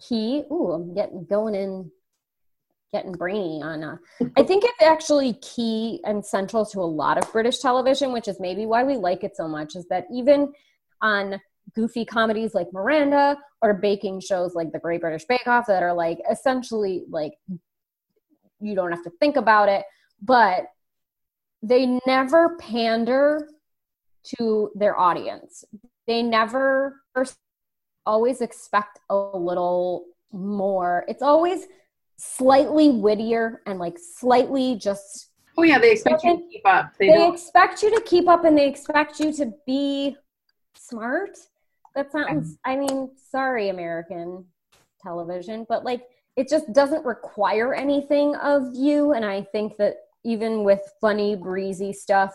key. 0.00 0.44
Ooh, 0.50 0.72
I'm 0.72 0.94
getting 0.94 1.24
going 1.24 1.54
in, 1.54 1.90
getting 2.92 3.12
brainy 3.12 3.62
on. 3.62 3.84
Uh, 3.84 3.96
I 4.36 4.42
think 4.42 4.64
it's 4.64 4.82
actually 4.82 5.34
key 5.34 6.00
and 6.04 6.24
central 6.24 6.66
to 6.66 6.80
a 6.80 6.82
lot 6.82 7.18
of 7.18 7.32
British 7.32 7.60
television, 7.60 8.12
which 8.12 8.28
is 8.28 8.40
maybe 8.40 8.66
why 8.66 8.84
we 8.84 8.96
like 8.96 9.24
it 9.24 9.36
so 9.36 9.46
much. 9.48 9.76
Is 9.76 9.86
that 9.88 10.06
even 10.12 10.52
on 11.00 11.40
goofy 11.74 12.04
comedies 12.04 12.54
like 12.54 12.72
Miranda 12.72 13.36
or 13.62 13.74
baking 13.74 14.20
shows 14.20 14.54
like 14.54 14.72
The 14.72 14.78
Great 14.78 15.00
British 15.00 15.24
Bake 15.24 15.46
Off 15.46 15.66
that 15.66 15.82
are 15.82 15.94
like 15.94 16.18
essentially 16.30 17.04
like 17.10 17.32
you 18.60 18.74
don't 18.74 18.92
have 18.92 19.04
to 19.04 19.10
think 19.20 19.36
about 19.36 19.68
it, 19.68 19.84
but 20.22 20.66
they 21.62 21.98
never 22.06 22.56
pander 22.56 23.48
to 24.38 24.70
their 24.74 24.98
audience. 24.98 25.64
They 26.06 26.22
never 26.22 27.02
always 28.04 28.40
expect 28.40 29.00
a 29.10 29.16
little 29.16 30.06
more. 30.32 31.04
It's 31.08 31.22
always 31.22 31.66
slightly 32.16 32.90
wittier 32.90 33.62
and 33.66 33.78
like 33.78 33.98
slightly 33.98 34.76
just 34.76 35.30
oh 35.58 35.62
yeah, 35.62 35.78
they 35.78 35.92
expect 35.92 36.22
you 36.24 36.36
to 36.36 36.42
keep 36.50 36.66
up. 36.66 36.92
They, 36.98 37.08
they 37.08 37.28
expect 37.28 37.82
you 37.82 37.94
to 37.94 38.00
keep 38.02 38.28
up 38.28 38.44
and 38.44 38.56
they 38.56 38.68
expect 38.68 39.20
you 39.20 39.32
to 39.34 39.52
be 39.66 40.16
smart. 40.74 41.36
That 41.96 42.12
sounds, 42.12 42.58
I 42.64 42.76
mean, 42.76 43.10
sorry, 43.30 43.70
American 43.70 44.44
television, 45.02 45.66
but 45.68 45.84
like 45.84 46.02
it 46.36 46.48
just 46.48 46.72
doesn't 46.72 47.04
require 47.04 47.74
anything 47.74 48.36
of 48.36 48.62
you. 48.74 49.12
And 49.12 49.24
I 49.24 49.42
think 49.42 49.78
that 49.78 49.96
even 50.22 50.62
with 50.62 50.80
funny, 51.00 51.34
breezy 51.34 51.92
stuff 51.92 52.34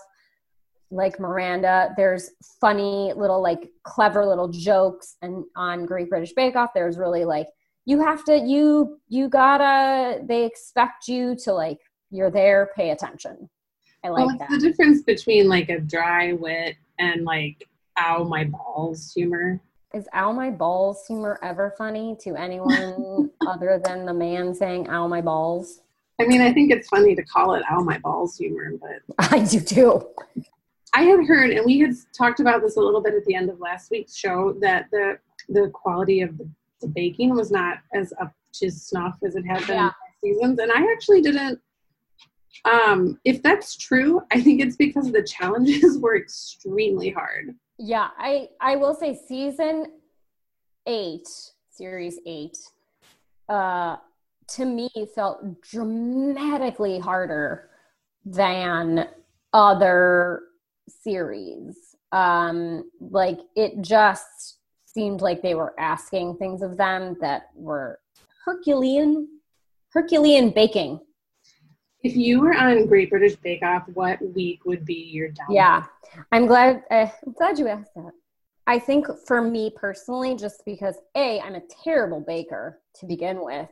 like 0.90 1.20
Miranda, 1.20 1.94
there's 1.96 2.32
funny 2.60 3.14
little, 3.16 3.42
like 3.42 3.70
clever 3.84 4.26
little 4.26 4.48
jokes. 4.48 5.16
And 5.22 5.46
on 5.56 5.86
Great 5.86 6.10
British 6.10 6.34
Bake 6.34 6.56
Off, 6.56 6.72
there's 6.74 6.98
really 6.98 7.24
like, 7.24 7.48
you 7.86 8.02
have 8.02 8.26
to, 8.26 8.38
you, 8.38 9.00
you 9.08 9.30
gotta, 9.30 10.22
they 10.28 10.46
expect 10.46 11.08
you 11.08 11.36
to 11.44 11.54
like, 11.54 11.78
you're 12.10 12.32
there, 12.32 12.72
pay 12.76 12.90
attention. 12.90 13.50
I 14.04 14.10
like 14.10 14.26
well, 14.26 14.38
that. 14.40 14.50
the 14.50 14.58
difference 14.58 15.04
between 15.04 15.48
like 15.48 15.70
a 15.70 15.80
dry 15.80 16.34
wit 16.34 16.76
and 16.98 17.24
like 17.24 17.68
ow 18.00 18.24
my 18.24 18.46
balls 18.46 19.12
humor. 19.14 19.60
Is 19.94 20.08
ow 20.14 20.32
my 20.32 20.50
balls 20.50 21.06
humor 21.06 21.38
ever 21.44 21.74
funny 21.78 22.16
to 22.22 22.36
anyone 22.36 23.30
other 23.46 23.82
than 23.84 24.06
the 24.06 24.14
man 24.14 24.54
saying 24.54 24.90
ow 24.90 25.08
my 25.08 25.22
balls? 25.22 25.82
I 26.20 26.26
mean, 26.26 26.42
I 26.42 26.54
think 26.54 26.72
it's 26.72 26.88
funny 26.88 27.16
to 27.16 27.24
call 27.24 27.56
it 27.56 27.64
ow 27.70 27.82
my 27.82 27.98
balls 27.98 28.38
humor, 28.38 28.72
but 28.80 29.32
I 29.32 29.44
do 29.44 29.60
too. 29.60 30.08
I 30.94 31.04
had 31.04 31.26
heard, 31.26 31.52
and 31.52 31.66
we 31.66 31.80
had 31.80 31.92
talked 32.18 32.40
about 32.42 32.62
this 32.62 32.76
a 32.76 32.80
little 32.82 33.02
bit 33.02 33.14
at 33.14 33.26
the 33.26 33.34
end 33.36 33.50
of 33.50 33.60
last 33.60 33.92
week's 33.92 34.16
show, 34.16 34.54
that 34.62 34.88
the 34.92 35.18
the 35.50 35.70
quality 35.74 36.22
of 36.22 36.38
the, 36.38 36.48
the 36.82 36.88
baking 36.88 37.36
was 37.36 37.50
not 37.52 37.78
as 37.94 38.14
up 38.22 38.32
to 38.54 38.70
snuff 38.70 39.18
as 39.26 39.36
it 39.36 39.44
had 39.46 39.60
been 39.68 39.78
in 39.78 39.84
Yeah. 39.84 39.92
seasons. 40.24 40.60
And 40.60 40.72
I 40.72 40.92
actually 40.92 41.22
didn't. 41.22 41.60
Um, 42.66 43.20
if 43.24 43.42
that's 43.42 43.76
true, 43.76 44.22
I 44.32 44.42
think 44.42 44.62
it's 44.62 44.76
because 44.76 45.12
the 45.12 45.24
challenges 45.24 45.98
were 46.02 46.16
extremely 46.18 47.10
hard. 47.10 47.56
Yeah, 47.84 48.10
I 48.16 48.50
I 48.62 48.76
will 48.76 48.94
say 48.94 49.20
season 49.28 49.88
8, 50.86 51.28
series 51.72 52.20
8 52.28 52.56
uh 53.50 53.96
to 54.50 54.66
me 54.66 54.90
felt 55.16 55.62
dramatically 55.62 57.00
harder 57.00 57.72
than 58.24 59.08
other 59.52 60.44
series. 60.88 61.96
Um 62.12 62.92
like 63.00 63.40
it 63.56 63.82
just 63.82 64.58
seemed 64.86 65.22
like 65.22 65.42
they 65.42 65.56
were 65.56 65.74
asking 65.80 66.38
things 66.38 66.62
of 66.62 66.78
them 66.78 67.18
that 67.20 67.50
were 67.56 68.00
Herculean 68.46 69.28
Herculean 69.90 70.52
baking. 70.52 71.00
If 72.04 72.16
you 72.16 72.42
were 72.42 72.54
on 72.56 72.88
Great 72.88 73.12
British 73.12 73.36
Bake 73.36 73.62
Off, 73.62 73.84
what 73.94 74.20
week 74.34 74.66
would 74.66 74.86
be 74.86 75.10
your 75.12 75.30
down? 75.30 75.52
Yeah, 75.52 75.86
I'm 76.32 76.48
glad. 76.48 76.84
Uh, 76.90 77.08
I'm 77.26 77.34
glad 77.34 77.60
you 77.60 77.68
asked 77.68 77.94
that. 77.96 78.12
I 78.66 78.80
think 78.80 79.06
for 79.28 79.42
me 79.42 79.72
personally, 79.76 80.36
just 80.36 80.64
because 80.66 80.96
a 81.16 81.40
I'm 81.42 81.56
a 81.56 81.62
terrible 81.84 82.20
baker 82.20 82.80
to 82.96 83.06
begin 83.06 83.44
with, 83.44 83.70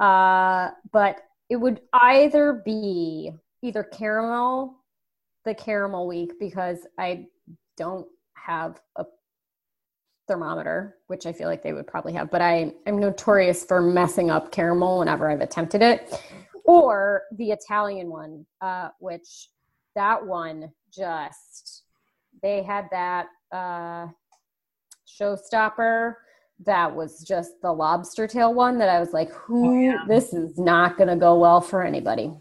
uh, 0.00 0.70
but 0.92 1.20
it 1.50 1.56
would 1.56 1.80
either 1.92 2.62
be 2.64 3.32
either 3.62 3.82
caramel, 3.82 4.78
the 5.44 5.54
caramel 5.54 6.06
week 6.06 6.32
because 6.38 6.86
I 6.98 7.26
don't 7.76 8.06
have 8.34 8.80
a 8.96 9.04
thermometer, 10.26 10.96
which 11.06 11.26
I 11.26 11.32
feel 11.32 11.48
like 11.48 11.62
they 11.62 11.72
would 11.72 11.86
probably 11.86 12.12
have, 12.12 12.30
but 12.30 12.40
I 12.40 12.72
I'm 12.86 12.98
notorious 12.98 13.64
for 13.64 13.80
messing 13.80 14.30
up 14.30 14.52
caramel 14.52 15.00
whenever 15.00 15.30
I've 15.30 15.40
attempted 15.40 15.82
it, 15.82 16.22
or 16.68 17.22
the 17.36 17.50
Italian 17.50 18.10
one, 18.10 18.44
uh, 18.60 18.90
which 19.00 19.48
that 19.94 20.24
one 20.24 20.70
just 20.92 21.84
they 22.42 22.62
had 22.62 22.84
that 22.92 23.26
uh 23.52 24.06
showstopper 25.06 26.14
that 26.66 26.94
was 26.94 27.22
just 27.26 27.52
the 27.62 27.72
lobster 27.72 28.26
tail 28.26 28.52
one 28.52 28.78
that 28.78 28.88
I 28.88 29.00
was 29.00 29.12
like, 29.12 29.30
who 29.32 29.70
Oh, 29.70 29.80
yeah. 29.80 30.04
this 30.06 30.32
is 30.34 30.58
not 30.58 30.98
gonna 30.98 31.16
go 31.16 31.38
well 31.38 31.60
for 31.62 31.82
anybody. 31.82 32.32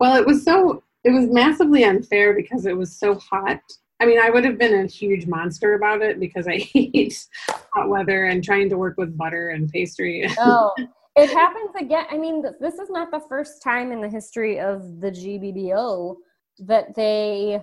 Well, 0.00 0.16
it 0.16 0.26
was 0.26 0.42
so 0.42 0.82
it 1.04 1.10
was 1.10 1.28
massively 1.30 1.84
unfair 1.84 2.34
because 2.34 2.66
it 2.66 2.76
was 2.76 2.96
so 2.98 3.14
hot. 3.14 3.60
I 4.00 4.06
mean, 4.06 4.18
I 4.20 4.28
would 4.28 4.44
have 4.44 4.58
been 4.58 4.74
a 4.74 4.86
huge 4.86 5.26
monster 5.26 5.74
about 5.74 6.02
it 6.02 6.18
because 6.18 6.48
I 6.48 6.56
hate 6.72 7.26
hot 7.72 7.88
weather 7.88 8.24
and 8.24 8.42
trying 8.42 8.68
to 8.70 8.76
work 8.76 8.96
with 8.98 9.16
butter 9.16 9.50
and 9.50 9.70
pastry. 9.70 10.26
Oh, 10.40 10.72
it 11.16 11.30
happens 11.30 11.70
again. 11.78 12.06
I 12.10 12.18
mean, 12.18 12.44
this 12.60 12.74
is 12.74 12.90
not 12.90 13.10
the 13.10 13.20
first 13.28 13.62
time 13.62 13.90
in 13.92 14.00
the 14.00 14.08
history 14.08 14.60
of 14.60 15.00
the 15.00 15.10
GBBO 15.10 16.16
that 16.60 16.94
they 16.94 17.62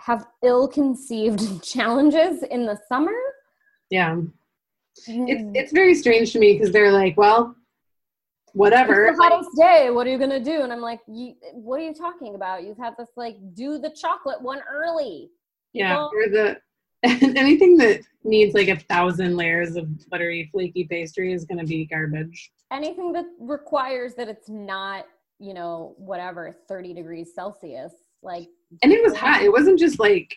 have 0.00 0.26
ill-conceived 0.42 1.62
challenges 1.72 2.42
in 2.42 2.66
the 2.66 2.78
summer. 2.88 3.12
yeah, 3.90 4.14
hmm. 4.14 4.28
it's 5.28 5.44
it's 5.54 5.72
very 5.72 5.94
strange 5.94 6.32
to 6.32 6.38
me 6.38 6.54
because 6.54 6.72
they're 6.72 6.92
like, 6.92 7.16
well, 7.16 7.54
whatever. 8.54 9.06
It's 9.06 9.18
the 9.18 9.22
hottest 9.22 9.50
day. 9.56 9.90
What 9.90 10.06
are 10.06 10.10
you 10.10 10.18
gonna 10.18 10.42
do? 10.42 10.62
And 10.62 10.72
I'm 10.72 10.80
like, 10.80 11.00
you, 11.06 11.34
what 11.52 11.80
are 11.80 11.84
you 11.84 11.94
talking 11.94 12.34
about? 12.34 12.64
You've 12.64 12.78
had 12.78 12.94
this 12.98 13.10
like 13.16 13.36
do 13.54 13.78
the 13.78 13.90
chocolate 13.90 14.40
one 14.40 14.60
early. 14.70 15.30
yeah, 15.72 15.94
People- 15.94 16.10
or 16.14 16.28
the 16.30 16.56
anything 17.36 17.76
that 17.78 18.00
needs 18.24 18.54
like 18.54 18.68
a 18.68 18.76
thousand 18.76 19.36
layers 19.36 19.76
of 19.76 19.86
buttery 20.08 20.48
flaky 20.52 20.84
pastry 20.84 21.32
is 21.32 21.44
going 21.44 21.58
to 21.58 21.66
be 21.66 21.84
garbage. 21.86 22.50
anything 22.72 23.12
that 23.12 23.26
requires 23.38 24.14
that 24.14 24.28
it's 24.28 24.48
not, 24.48 25.06
you 25.38 25.52
know, 25.54 25.94
whatever, 25.98 26.54
30 26.68 26.94
degrees 26.94 27.34
Celsius. 27.34 27.92
Like, 28.22 28.48
And 28.82 28.90
it 28.92 29.02
was 29.02 29.14
hot. 29.16 29.42
It 29.42 29.52
wasn't 29.52 29.78
just 29.78 29.98
like, 29.98 30.34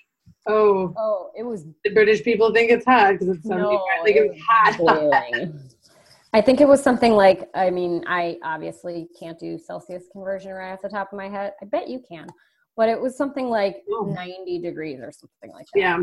oh, 0.48 0.94
Oh, 0.98 1.32
it 1.38 1.44
was 1.44 1.66
the 1.86 1.92
British 1.92 2.24
people 2.24 2.52
think 2.54 2.70
it's 2.72 2.86
hot 2.86 3.14
because 3.14 3.30
it's 3.30 3.48
75. 3.48 3.70
No, 3.70 4.04
like 4.04 4.16
it 4.16 4.26
it 4.26 4.30
was 4.32 4.42
hot. 4.50 5.50
I 6.34 6.42
think 6.42 6.60
it 6.60 6.68
was 6.68 6.84
something 6.84 7.14
like, 7.14 7.50
I 7.56 7.70
mean, 7.70 8.04
I 8.06 8.38
obviously 8.44 9.08
can't 9.18 9.40
do 9.40 9.58
Celsius 9.58 10.04
conversion 10.12 10.52
right 10.52 10.74
off 10.74 10.82
the 10.82 10.90
top 10.90 11.14
of 11.14 11.18
my 11.18 11.30
head. 11.30 11.54
I 11.62 11.66
bet 11.66 11.88
you 11.88 12.04
can. 12.08 12.28
But 12.76 12.90
it 12.90 13.00
was 13.02 13.16
something 13.16 13.50
like 13.50 13.78
Oh. 13.90 14.04
90 14.14 14.60
degrees 14.60 15.00
or 15.00 15.12
something 15.12 15.52
like 15.52 15.66
that. 15.74 15.80
yeah. 15.80 16.00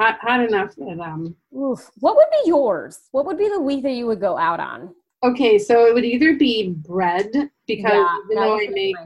Hot, 0.00 0.18
hot 0.22 0.40
enough 0.40 0.74
that, 0.76 0.98
um, 0.98 1.36
Oof. 1.54 1.90
What 1.98 2.16
would 2.16 2.28
be 2.30 2.48
yours? 2.48 3.00
What 3.12 3.26
would 3.26 3.36
be 3.36 3.50
the 3.50 3.60
week 3.60 3.82
that 3.82 3.92
you 3.92 4.06
would 4.06 4.20
go 4.20 4.38
out 4.38 4.58
on? 4.58 4.94
okay. 5.22 5.58
So 5.58 5.84
it 5.86 5.92
would 5.92 6.06
either 6.06 6.36
be 6.36 6.70
bread 6.70 7.30
because 7.66 8.08
even 8.24 8.34
that 8.34 8.34
though 8.34 8.58
I 8.58 8.68
make. 8.70 8.96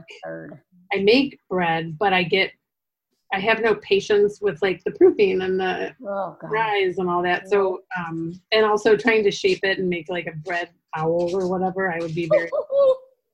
I 0.93 0.99
make 0.99 1.39
bread, 1.49 1.97
but 1.97 2.13
I 2.13 2.23
get, 2.23 2.51
I 3.33 3.39
have 3.39 3.59
no 3.59 3.75
patience 3.75 4.39
with 4.39 4.61
like 4.61 4.81
the 4.85 4.91
proofing 4.91 5.41
and 5.41 5.59
the 5.59 5.93
Oh 6.07 6.37
and 6.53 7.09
all 7.09 7.23
that. 7.23 7.49
So, 7.49 7.81
um, 7.97 8.39
and 8.53 8.63
also 8.63 8.95
trying 8.95 9.23
to 9.23 9.31
shape 9.31 9.59
it 9.63 9.79
and 9.79 9.89
make 9.89 10.07
like 10.07 10.27
a 10.27 10.37
bread 10.45 10.69
owl 10.95 11.35
or 11.35 11.49
whatever, 11.49 11.91
I 11.91 11.99
would 11.99 12.15
be 12.15 12.29
very 12.29 12.49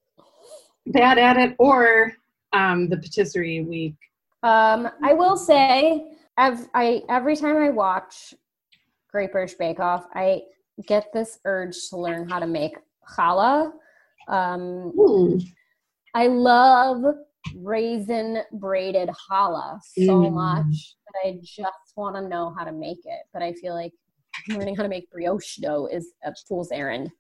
bad 0.88 1.20
at 1.20 1.38
it. 1.38 1.56
Or 1.60 2.14
um, 2.54 2.90
the 2.90 2.98
patisserie 2.98 3.64
week. 3.64 3.96
Um, 4.44 4.90
I 5.04 5.14
will 5.14 5.38
say, 5.38 6.11
ev- 6.38 6.70
I 6.74 7.04
every 7.10 7.36
time 7.36 7.58
I 7.58 7.70
watch 7.70 8.34
Great 9.12 9.32
British 9.32 9.56
Bake 9.56 9.80
Off, 9.80 10.06
I 10.14 10.42
get 10.88 11.12
this 11.14 11.40
urge 11.46 11.90
to 11.90 11.98
learn 11.98 12.30
how 12.30 12.40
to 12.40 12.48
make 12.48 12.76
challah. 13.18 13.72
Um, 14.28 14.92
Hmm. 14.96 15.38
I 16.14 16.28
love 16.28 17.04
raisin 17.56 18.40
braided 18.54 19.10
challah 19.30 19.80
so 19.84 20.22
Mm. 20.22 20.34
much 20.34 20.96
that 21.08 21.28
I 21.28 21.40
just 21.44 21.94
want 21.96 22.16
to 22.16 22.22
know 22.28 22.54
how 22.58 22.64
to 22.64 22.72
make 22.72 23.06
it. 23.06 23.22
But 23.34 23.42
I 23.42 23.54
feel 23.54 23.74
like 23.74 23.94
learning 24.50 24.76
how 24.76 24.84
to 24.84 24.90
make 24.90 25.10
brioche 25.12 25.58
dough 25.58 25.88
is 25.92 26.14
a 26.24 26.34
fool's 26.48 26.72
errand. 26.72 27.12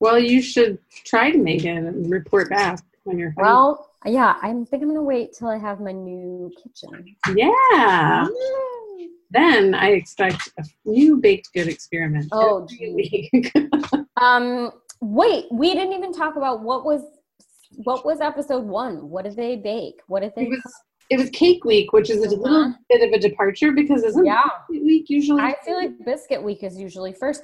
Well, 0.00 0.18
you 0.18 0.40
should 0.42 0.78
try 0.90 1.30
to 1.30 1.38
make 1.38 1.64
it 1.64 1.76
and 1.76 2.10
report 2.10 2.48
back 2.50 2.80
when 3.08 3.18
you're 3.18 3.32
Well, 3.36 3.90
yeah, 4.04 4.36
I 4.42 4.48
think 4.52 4.82
I'm 4.82 4.88
gonna 4.88 5.02
wait 5.02 5.32
till 5.32 5.48
I 5.48 5.58
have 5.58 5.80
my 5.80 5.92
new 5.92 6.50
kitchen. 6.62 7.16
yeah. 7.34 8.26
Then 9.30 9.74
I 9.74 9.90
expect 9.90 10.48
a 10.58 10.64
new 10.84 11.16
baked 11.18 11.50
good 11.54 11.68
experiment. 11.68 12.28
Oh. 12.32 12.66
Um, 14.20 14.72
wait, 15.00 15.44
we 15.52 15.74
didn't 15.74 15.92
even 15.92 16.12
talk 16.12 16.34
about 16.34 16.62
what 16.64 16.84
was 16.84 17.02
what 17.84 18.04
was 18.04 18.20
episode 18.20 18.64
one. 18.64 19.08
What 19.08 19.24
did 19.24 19.36
they 19.36 19.54
bake? 19.54 20.00
What 20.08 20.20
did 20.22 20.32
they? 20.34 20.42
it 20.42 20.48
was 20.50 20.74
it 21.10 21.18
was 21.20 21.30
cake 21.30 21.64
week, 21.64 21.92
which 21.92 22.10
is 22.10 22.18
a 22.24 22.28
little 22.36 22.62
Uh-huh. 22.64 22.72
bit 22.90 23.06
of 23.06 23.12
a 23.12 23.18
departure 23.20 23.70
because 23.70 24.02
isn't 24.02 24.26
yeah, 24.26 24.42
Biscuit 24.68 24.84
week 24.84 25.08
usually? 25.08 25.40
I 25.40 25.54
feel 25.64 25.76
like 25.76 26.04
biscuit 26.04 26.42
week 26.42 26.64
is 26.64 26.76
usually 26.80 27.12
first, 27.12 27.42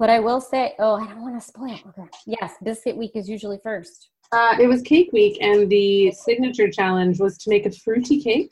but 0.00 0.10
I 0.10 0.18
will 0.18 0.40
say, 0.40 0.74
oh, 0.80 0.94
I 0.96 1.06
don't 1.06 1.22
want 1.22 1.40
to 1.40 1.46
spoil. 1.46 1.78
Okay, 1.90 2.08
yes, 2.26 2.54
biscuit 2.64 2.96
week 2.96 3.12
is 3.14 3.28
usually 3.28 3.58
first. 3.62 4.08
Uh, 4.32 4.56
it 4.60 4.66
was 4.66 4.82
cake 4.82 5.10
week, 5.12 5.38
and 5.40 5.68
the 5.70 6.10
signature 6.12 6.70
challenge 6.70 7.20
was 7.20 7.38
to 7.38 7.50
make 7.50 7.66
a 7.66 7.70
fruity 7.70 8.20
cake 8.22 8.50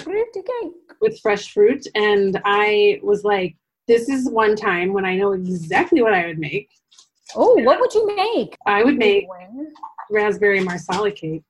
Fruity 0.00 0.42
cake. 0.42 0.72
with 1.00 1.20
fresh 1.20 1.52
fruit. 1.52 1.86
And 1.94 2.40
I 2.44 3.00
was 3.02 3.22
like, 3.24 3.56
this 3.86 4.08
is 4.08 4.28
one 4.28 4.56
time 4.56 4.92
when 4.92 5.04
I 5.04 5.16
know 5.16 5.32
exactly 5.32 6.02
what 6.02 6.14
I 6.14 6.26
would 6.26 6.38
make. 6.38 6.68
Oh, 7.36 7.54
what 7.62 7.80
would 7.80 7.94
you 7.94 8.14
make? 8.16 8.56
I 8.66 8.82
would 8.82 8.96
make 8.96 9.26
raspberry 10.10 10.60
marsala 10.60 11.10
cake. 11.12 11.42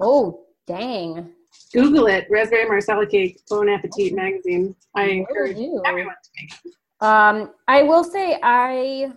Oh, 0.00 0.44
dang. 0.66 1.30
Google 1.72 2.06
it, 2.06 2.26
raspberry 2.30 2.66
marsala 2.68 3.06
cake, 3.06 3.40
Bon 3.48 3.68
Appetit 3.68 4.14
magazine. 4.14 4.74
I 4.94 5.04
encourage 5.04 5.56
everyone 5.86 6.14
to 6.22 6.30
make 6.40 6.52
it. 6.64 6.72
Um, 7.00 7.52
I 7.68 7.82
will 7.84 8.04
say 8.04 8.38
I 8.42 9.12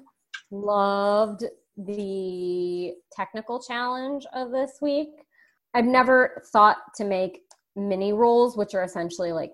loved 0.50 1.46
the 1.78 2.94
technical 3.12 3.62
challenge 3.62 4.26
of 4.34 4.52
this 4.52 4.74
week. 4.82 5.10
I've 5.74 5.86
never 5.86 6.44
thought 6.52 6.78
to 6.98 7.06
make 7.06 7.42
mini 7.76 8.14
rolls, 8.14 8.58
which 8.58 8.74
are 8.76 8.84
essentially 8.84 9.32
like 9.32 9.52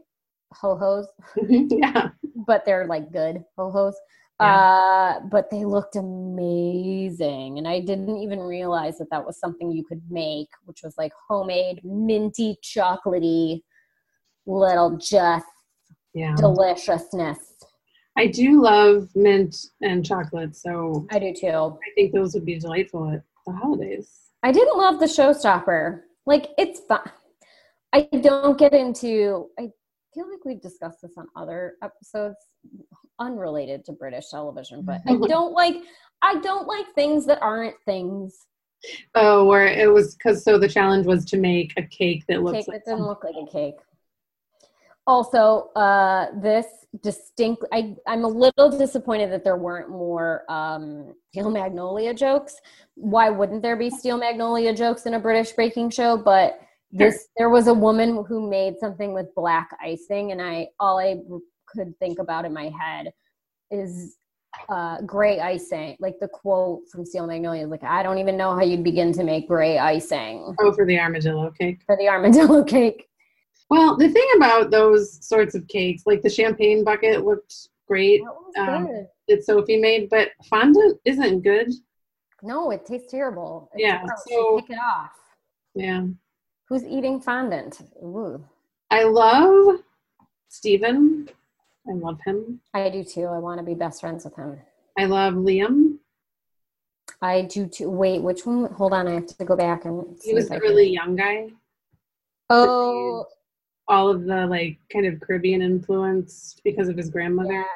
ho 0.54 0.76
hos, 0.78 1.08
yeah. 1.50 2.10
but 2.48 2.64
they're 2.66 2.88
like 2.88 3.12
good 3.12 3.44
ho 3.58 3.72
hos. 3.72 3.96
Yeah. 4.40 4.56
Uh, 4.56 5.20
but 5.32 5.50
they 5.50 5.66
looked 5.66 5.96
amazing, 5.96 7.58
and 7.58 7.68
I 7.68 7.80
didn't 7.80 8.18
even 8.18 8.40
realize 8.40 8.98
that 9.00 9.10
that 9.10 9.26
was 9.26 9.40
something 9.40 9.72
you 9.72 9.84
could 9.84 10.02
make, 10.12 10.50
which 10.66 10.82
was 10.84 10.94
like 10.98 11.12
homemade, 11.28 11.82
minty, 11.84 12.56
chocolatey, 12.64 13.62
little 14.46 14.96
just 14.98 15.46
Yeah. 16.14 16.36
deliciousness. 16.38 17.40
I 18.18 18.26
do 18.26 18.62
love 18.62 19.10
mint 19.16 19.56
and 19.82 20.04
chocolate, 20.04 20.56
so 20.56 21.06
I 21.12 21.20
do 21.20 21.34
too. 21.34 21.48
I 21.48 21.94
think 21.94 22.14
those 22.14 22.34
would 22.34 22.46
be 22.46 22.58
delightful 22.58 23.12
at 23.12 23.22
the 23.46 23.54
holidays. 23.54 24.10
I 24.42 24.52
didn't 24.52 24.78
love 24.78 25.00
the 25.00 25.06
showstopper. 25.06 26.02
Like 26.26 26.50
it's 26.58 26.80
fun. 26.82 27.10
I 27.94 28.10
don't 28.22 28.58
get 28.58 28.74
into. 28.74 29.50
I 29.60 29.70
feel 30.14 30.30
like 30.30 30.44
we've 30.46 30.62
discussed 30.62 31.02
this 31.04 31.14
on 31.16 31.28
other 31.36 31.76
episodes, 31.84 32.38
unrelated 33.20 33.86
to 33.86 33.92
British 33.92 34.32
television. 34.32 34.82
But 34.82 35.02
I 35.08 35.12
mm-hmm. 35.12 35.26
don't 35.26 35.54
like. 35.54 35.76
I 36.24 36.40
don't 36.40 36.68
like 36.68 36.88
things 36.96 37.28
that 37.28 37.40
aren't 37.44 37.76
things. 37.86 38.48
Oh, 39.14 39.46
where 39.46 39.68
it 39.68 39.92
was 39.92 40.16
because 40.16 40.44
so 40.44 40.58
the 40.58 40.68
challenge 40.68 41.06
was 41.06 41.24
to 41.26 41.38
make 41.38 41.74
a 41.78 41.84
cake 41.84 42.24
that 42.30 42.42
looks 42.42 42.60
Cake 42.60 42.68
like 42.68 42.86
that 42.86 42.92
didn't 42.92 43.06
look 43.06 43.24
like 43.24 43.36
a 43.36 43.52
cake. 43.52 43.76
Also, 45.08 45.70
uh, 45.76 46.28
this 46.42 46.66
distinct. 47.02 47.64
I 47.72 47.96
I'm 48.06 48.24
a 48.24 48.28
little 48.28 48.70
disappointed 48.70 49.32
that 49.32 49.44
there 49.44 49.56
weren't 49.56 49.90
more 49.90 50.44
um, 50.50 51.14
Steel 51.32 51.50
Magnolia 51.50 52.14
jokes. 52.14 52.60
Why 52.96 53.30
wouldn't 53.30 53.62
there 53.62 53.78
be 53.78 53.90
Steel 53.90 54.18
Magnolia 54.18 54.74
jokes 54.74 55.06
in 55.06 55.14
a 55.14 55.20
British 55.20 55.52
baking 55.54 55.92
show? 55.92 56.18
But 56.18 56.60
this 56.92 57.28
there 57.38 57.50
was 57.50 57.68
a 57.68 57.74
woman 57.74 58.24
who 58.28 58.50
made 58.50 58.76
something 58.80 59.14
with 59.14 59.34
black 59.36 59.70
icing, 59.82 60.32
and 60.32 60.42
I 60.42 60.68
all 60.80 61.00
I 61.00 61.18
could 61.68 61.98
think 62.00 62.20
about 62.20 62.46
in 62.46 62.54
my 62.54 62.70
head 62.70 63.12
is 63.72 64.18
uh, 64.70 65.02
gray 65.02 65.40
icing. 65.40 65.98
Like 66.00 66.16
the 66.20 66.28
quote 66.28 66.82
from 66.92 67.06
Steel 67.06 67.28
Magnolia, 67.28 67.68
like 67.68 67.84
I 67.84 68.04
don't 68.04 68.18
even 68.18 68.38
know 68.38 68.56
how 68.56 68.64
you'd 68.64 68.84
begin 68.84 69.14
to 69.14 69.24
make 69.24 69.48
gray 69.48 69.78
icing 69.78 70.56
oh 70.60 70.74
for 70.74 70.86
the 70.86 71.00
armadillo 71.00 71.52
cake. 71.52 71.82
for 71.86 71.98
the 71.98 72.08
armadillo 72.08 72.64
cake. 72.76 73.08
Well, 73.70 73.98
the 73.98 74.10
thing 74.10 74.28
about 74.38 74.72
those 74.72 75.26
sorts 75.26 75.56
of 75.56 75.68
cakes, 75.68 76.04
like 76.06 76.22
the 76.22 76.30
champagne 76.30 76.84
bucket, 76.84 77.26
looked 77.26 77.54
great 77.88 78.22
That 78.56 78.70
Um, 78.70 79.08
that 79.28 79.44
Sophie 79.46 79.78
made, 79.78 80.10
but 80.10 80.30
fondant 80.50 81.00
isn't 81.06 81.42
good. 81.42 81.72
No, 82.42 82.72
it 82.72 82.86
tastes 82.86 83.12
terrible. 83.12 83.70
It's 83.74 83.82
Yeah, 83.82 84.04
gross. 84.06 84.24
so- 84.30 84.60
pick 84.62 84.70
it 84.72 84.80
off. 84.80 85.12
Yeah, 85.76 86.08
Who's 86.70 86.84
eating 86.84 87.22
fondant? 87.22 87.80
Ooh. 88.04 88.44
I 88.92 89.04
love 89.04 89.84
Steven. 90.50 91.30
I 91.88 91.94
love 91.94 92.20
him. 92.26 92.60
I 92.74 92.90
do 92.90 93.04
too. 93.06 93.26
I 93.26 93.38
want 93.40 93.60
to 93.60 93.64
be 93.66 93.74
best 93.74 94.02
friends 94.02 94.26
with 94.26 94.36
him. 94.36 94.60
I 94.98 95.06
love 95.06 95.36
Liam. 95.36 96.00
I 97.22 97.44
do 97.44 97.68
too. 97.68 97.90
Wait, 97.90 98.22
which 98.22 98.46
one? 98.46 98.66
Hold 98.74 98.94
on, 98.94 99.08
I 99.08 99.14
have 99.14 99.28
to 99.28 99.46
go 99.46 99.56
back 99.56 99.86
and 99.86 100.20
see 100.20 100.30
He 100.30 100.36
was 100.36 100.50
the 100.50 100.60
really 100.60 100.90
young 100.90 101.16
guy. 101.16 101.50
Oh, 102.50 103.26
All 103.90 104.10
of 104.10 104.26
the 104.26 104.46
like 104.48 104.78
kind 104.92 105.06
of 105.06 105.20
Caribbean 105.22 105.62
influence 105.62 106.60
because 106.64 106.90
of 106.90 106.98
his 106.98 107.10
grandmother. 107.10 107.54
yes, 107.54 107.68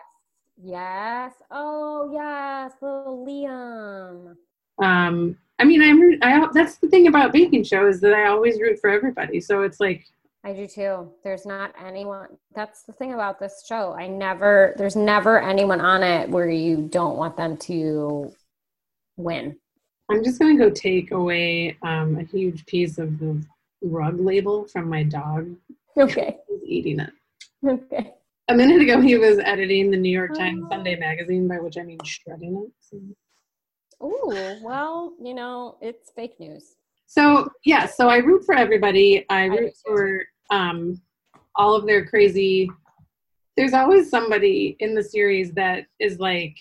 yes. 0.64 1.34
Oh, 1.50 2.10
yes, 2.12 2.74
little 2.82 3.26
Liam. 3.26 4.36
Um, 4.84 5.38
I 5.60 5.64
mean, 5.64 5.82
I'm 5.82 6.18
I 6.24 6.48
that's 6.54 6.78
the 6.78 6.88
thing 6.88 7.08
about 7.08 7.32
baking 7.32 7.64
show 7.64 7.88
is 7.88 8.02
that 8.02 8.14
I 8.14 8.28
always 8.28 8.60
root 8.60 8.80
for 8.80 8.90
everybody. 8.90 9.40
So 9.40 9.62
it's 9.62 9.80
like 9.80 10.06
I 10.44 10.54
do 10.54 10.66
too. 10.66 11.12
There's 11.24 11.46
not 11.46 11.74
anyone. 11.80 12.30
That's 12.56 12.84
the 12.84 12.94
thing 12.94 13.14
about 13.14 13.40
this 13.40 13.64
show. 13.68 13.94
I 13.94 14.08
never. 14.08 14.74
There's 14.78 14.96
never 14.96 15.40
anyone 15.40 15.80
on 15.80 16.02
it 16.02 16.30
where 16.30 16.50
you 16.50 16.88
don't 16.92 17.16
want 17.16 17.38
them 17.38 17.58
to 17.58 18.34
win. 19.18 19.56
I'm 20.10 20.24
just 20.24 20.40
gonna 20.40 20.58
go 20.58 20.72
take 20.72 21.12
away 21.12 21.78
um, 21.84 22.18
a 22.18 22.24
huge 22.24 22.66
piece 22.66 22.98
of 22.98 23.20
the 23.20 23.40
rug 23.84 24.20
label 24.20 24.66
from 24.66 24.90
my 24.90 25.04
dog. 25.04 25.56
Okay. 25.98 26.38
He's 26.48 26.64
eating 26.64 27.00
it. 27.00 27.12
Okay. 27.68 28.14
A 28.50 28.54
minute 28.54 28.82
ago, 28.82 29.00
he 29.00 29.18
was 29.18 29.40
editing 29.40 29.92
the 29.92 29.98
New 29.98 30.12
York 30.12 30.36
Times 30.36 30.64
Oh. 30.66 30.70
Sunday 30.70 30.96
magazine, 30.98 31.48
by 31.48 31.60
which 31.60 31.78
I 31.78 31.84
mean 31.84 32.00
shredding 32.04 32.66
it. 32.66 32.72
So. 32.80 33.00
Oh, 34.02 34.58
well, 34.64 35.14
you 35.22 35.34
know, 35.34 35.78
it's 35.82 36.12
fake 36.12 36.40
news. 36.40 36.76
So 37.06 37.50
yeah, 37.66 37.86
so 37.86 38.10
I 38.10 38.18
root 38.18 38.46
for 38.46 38.56
everybody. 38.56 39.26
I 39.30 39.46
root 39.46 39.74
too. 39.74 39.82
for 39.86 40.24
um, 40.50 41.02
all 41.56 41.76
of 41.76 41.86
their 41.86 42.06
crazy. 42.06 42.70
There's 43.58 43.74
always 43.74 44.10
somebody 44.10 44.76
in 44.80 44.96
the 44.96 45.04
series 45.04 45.52
that 45.54 45.86
is 46.00 46.20
like, 46.20 46.58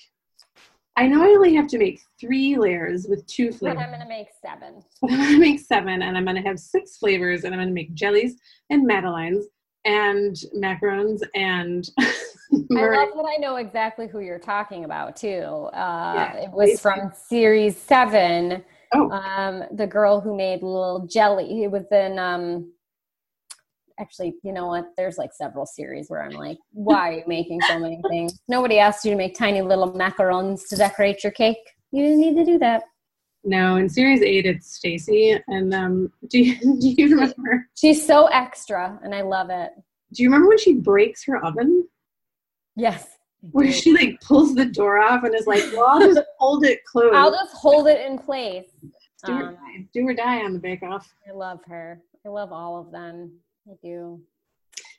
I 1.00 1.06
know 1.06 1.22
I 1.22 1.28
only 1.28 1.54
have 1.54 1.66
to 1.68 1.78
make 1.78 2.02
three 2.20 2.58
layers 2.58 3.06
with 3.08 3.26
two 3.26 3.52
flavors. 3.52 3.78
But. 3.78 3.84
I'm 3.86 3.90
gonna 3.90 4.06
make 4.06 4.28
seven. 4.44 4.84
I'm 5.08 5.16
gonna 5.16 5.38
make 5.38 5.58
seven, 5.58 6.02
and 6.02 6.14
I'm 6.14 6.26
gonna 6.26 6.42
have 6.42 6.60
six 6.60 6.98
flavors, 6.98 7.44
and 7.44 7.54
I'm 7.54 7.60
gonna 7.60 7.70
make 7.70 7.94
jellies 7.94 8.36
and 8.68 8.86
madeleines 8.86 9.46
and 9.86 10.36
macarons 10.54 11.22
and. 11.34 11.88
I 11.98 12.04
love 12.52 13.08
that 13.16 13.26
I 13.26 13.36
know 13.38 13.56
exactly 13.56 14.08
who 14.08 14.20
you're 14.20 14.38
talking 14.38 14.84
about 14.84 15.16
too. 15.16 15.70
Uh, 15.72 16.12
Yeah, 16.16 16.36
it 16.36 16.50
was 16.50 16.70
please 16.70 16.80
from 16.80 17.12
series 17.14 17.78
seven. 17.78 18.62
Oh. 18.92 19.10
Um, 19.10 19.64
the 19.72 19.86
girl 19.86 20.20
who 20.20 20.36
made 20.36 20.62
little 20.62 21.06
jelly. 21.06 21.64
It 21.64 21.70
was 21.70 21.84
in. 21.90 22.18
Um, 22.18 22.72
actually, 24.00 24.34
you 24.42 24.52
know 24.52 24.66
what? 24.66 24.86
There's 24.96 25.18
like 25.18 25.32
several 25.32 25.66
series 25.66 26.08
where 26.08 26.22
I'm 26.22 26.32
like, 26.32 26.58
why 26.72 27.10
are 27.10 27.12
you 27.12 27.22
making 27.26 27.60
so 27.62 27.78
many 27.78 28.00
things? 28.08 28.38
Nobody 28.48 28.78
asked 28.78 29.04
you 29.04 29.10
to 29.10 29.16
make 29.16 29.36
tiny 29.36 29.60
little 29.62 29.92
macarons 29.92 30.68
to 30.68 30.76
decorate 30.76 31.22
your 31.22 31.32
cake. 31.32 31.58
You 31.92 32.02
didn't 32.04 32.20
need 32.20 32.36
to 32.36 32.44
do 32.44 32.58
that. 32.58 32.82
No, 33.44 33.76
in 33.76 33.88
series 33.88 34.20
eight, 34.22 34.44
it's 34.46 34.76
Stacey, 34.76 35.34
and 35.48 35.72
um, 35.72 36.12
do 36.28 36.38
you 36.40 36.56
do 36.80 36.88
you 36.88 37.08
remember? 37.08 37.66
She's 37.74 38.04
so 38.06 38.26
extra, 38.26 38.98
and 39.02 39.14
I 39.14 39.22
love 39.22 39.48
it. 39.50 39.70
Do 40.12 40.22
you 40.22 40.28
remember 40.28 40.48
when 40.48 40.58
she 40.58 40.74
breaks 40.74 41.24
her 41.24 41.42
oven? 41.44 41.86
Yes. 42.76 43.16
Where 43.52 43.72
she 43.72 43.94
like 43.94 44.20
pulls 44.20 44.54
the 44.54 44.66
door 44.66 44.98
off 44.98 45.24
and 45.24 45.34
is 45.34 45.46
like, 45.46 45.62
"Well, 45.72 45.86
I'll 45.86 46.00
just 46.00 46.20
hold 46.38 46.64
it 46.66 46.84
closed." 46.84 47.14
I'll 47.14 47.30
just 47.30 47.54
hold 47.54 47.86
it 47.88 48.04
in 48.06 48.18
place. 48.18 48.66
do, 49.24 49.32
or 49.32 49.48
Um, 49.48 49.54
die. 49.54 49.86
do 49.94 50.06
or 50.06 50.12
die 50.14 50.44
on 50.44 50.52
the 50.52 50.58
Bake 50.58 50.82
Off. 50.82 51.10
I 51.26 51.32
love 51.32 51.60
her. 51.66 52.02
I 52.26 52.28
love 52.28 52.52
all 52.52 52.78
of 52.78 52.92
them. 52.92 53.32
I 53.70 53.74
do. 53.82 54.20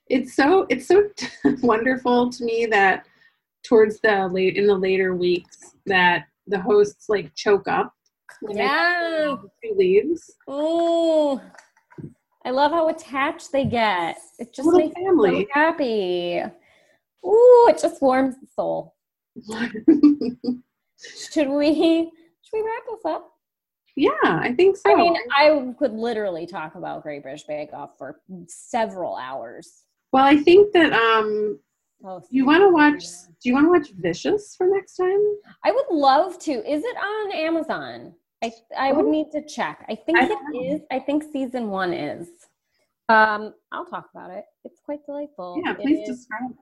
It's 0.08 0.34
so 0.34 0.66
it's 0.70 0.88
so 0.88 1.10
wonderful 1.62 2.30
to 2.32 2.46
me 2.46 2.66
that 2.68 3.06
towards 3.64 4.00
the 4.00 4.30
late 4.32 4.56
in 4.56 4.66
the 4.66 4.76
later 4.76 5.16
weeks 5.16 5.76
that 5.88 6.26
the 6.48 6.60
hosts 6.60 7.10
like 7.10 7.36
choke 7.36 7.68
up. 7.68 7.94
Yeah. 8.50 9.36
two 9.64 9.74
leaves. 9.76 10.32
Oh, 10.48 11.42
I 12.46 12.52
love 12.52 12.72
how 12.72 12.88
attached 12.88 13.52
they 13.52 13.66
get. 13.66 14.18
It 14.40 14.54
just 14.54 14.70
makes 14.72 14.96
me 14.96 15.06
family. 15.06 15.42
so 15.42 15.48
happy. 15.54 16.42
Ooh, 17.26 17.68
it 17.70 17.80
just 17.80 18.02
warms 18.02 18.36
the 18.40 18.48
soul. 18.56 18.96
Should 21.32 21.50
we? 21.50 22.10
Should 22.42 22.54
we 22.54 22.62
wrap 22.62 22.84
this 22.90 23.06
up? 23.06 23.32
Yeah, 23.95 24.10
I 24.23 24.54
think 24.56 24.77
so. 24.77 24.91
I 24.91 24.95
mean, 24.95 25.15
I 25.36 25.73
could 25.77 25.93
literally 25.93 26.45
talk 26.45 26.75
about 26.75 27.04
Great 27.04 27.23
British 27.23 27.43
Bake 27.43 27.73
Off 27.73 27.97
for 27.97 28.21
several 28.47 29.15
hours. 29.17 29.84
well, 30.12 30.23
I 30.25 30.38
think 30.38 30.71
that 30.73 30.93
um, 30.93 31.60
Oh, 32.04 32.19
you 32.32 32.45
want 32.47 32.62
to 32.63 32.69
watch. 32.69 33.04
Do 33.41 33.49
you 33.49 33.54
want 33.54 33.67
to 33.67 33.69
watch 33.69 33.91
Vicious 34.01 34.56
for 34.56 34.65
next 34.67 34.95
time? 34.95 35.19
I 35.63 35.71
would 35.71 35.86
love 35.91 36.39
to. 36.39 36.51
Is 36.51 36.84
it 36.84 36.97
on 36.97 37.32
Amazon? 37.32 38.13
I 38.43 38.51
I 38.75 38.91
would 38.91 39.06
Oh. 39.06 39.12
need 39.12 39.32
to 39.34 39.45
check. 39.45 39.86
I 39.88 39.93
think 39.95 40.17
I 40.17 40.23
it 40.25 40.30
know. 40.51 40.75
is. 40.75 40.82
I 40.89 40.97
think 40.97 41.23
season 41.32 41.69
one 41.69 41.93
is. 41.93 42.27
Um, 43.08 43.54
I'll 43.71 43.86
talk 43.86 44.10
about 44.15 44.32
it. 44.32 44.45
It's 44.63 44.80
quite 44.80 45.06
delightful. 45.06 45.62
Yeah, 45.63 45.73
please 45.73 46.10
is 46.10 46.17
describe. 46.17 46.56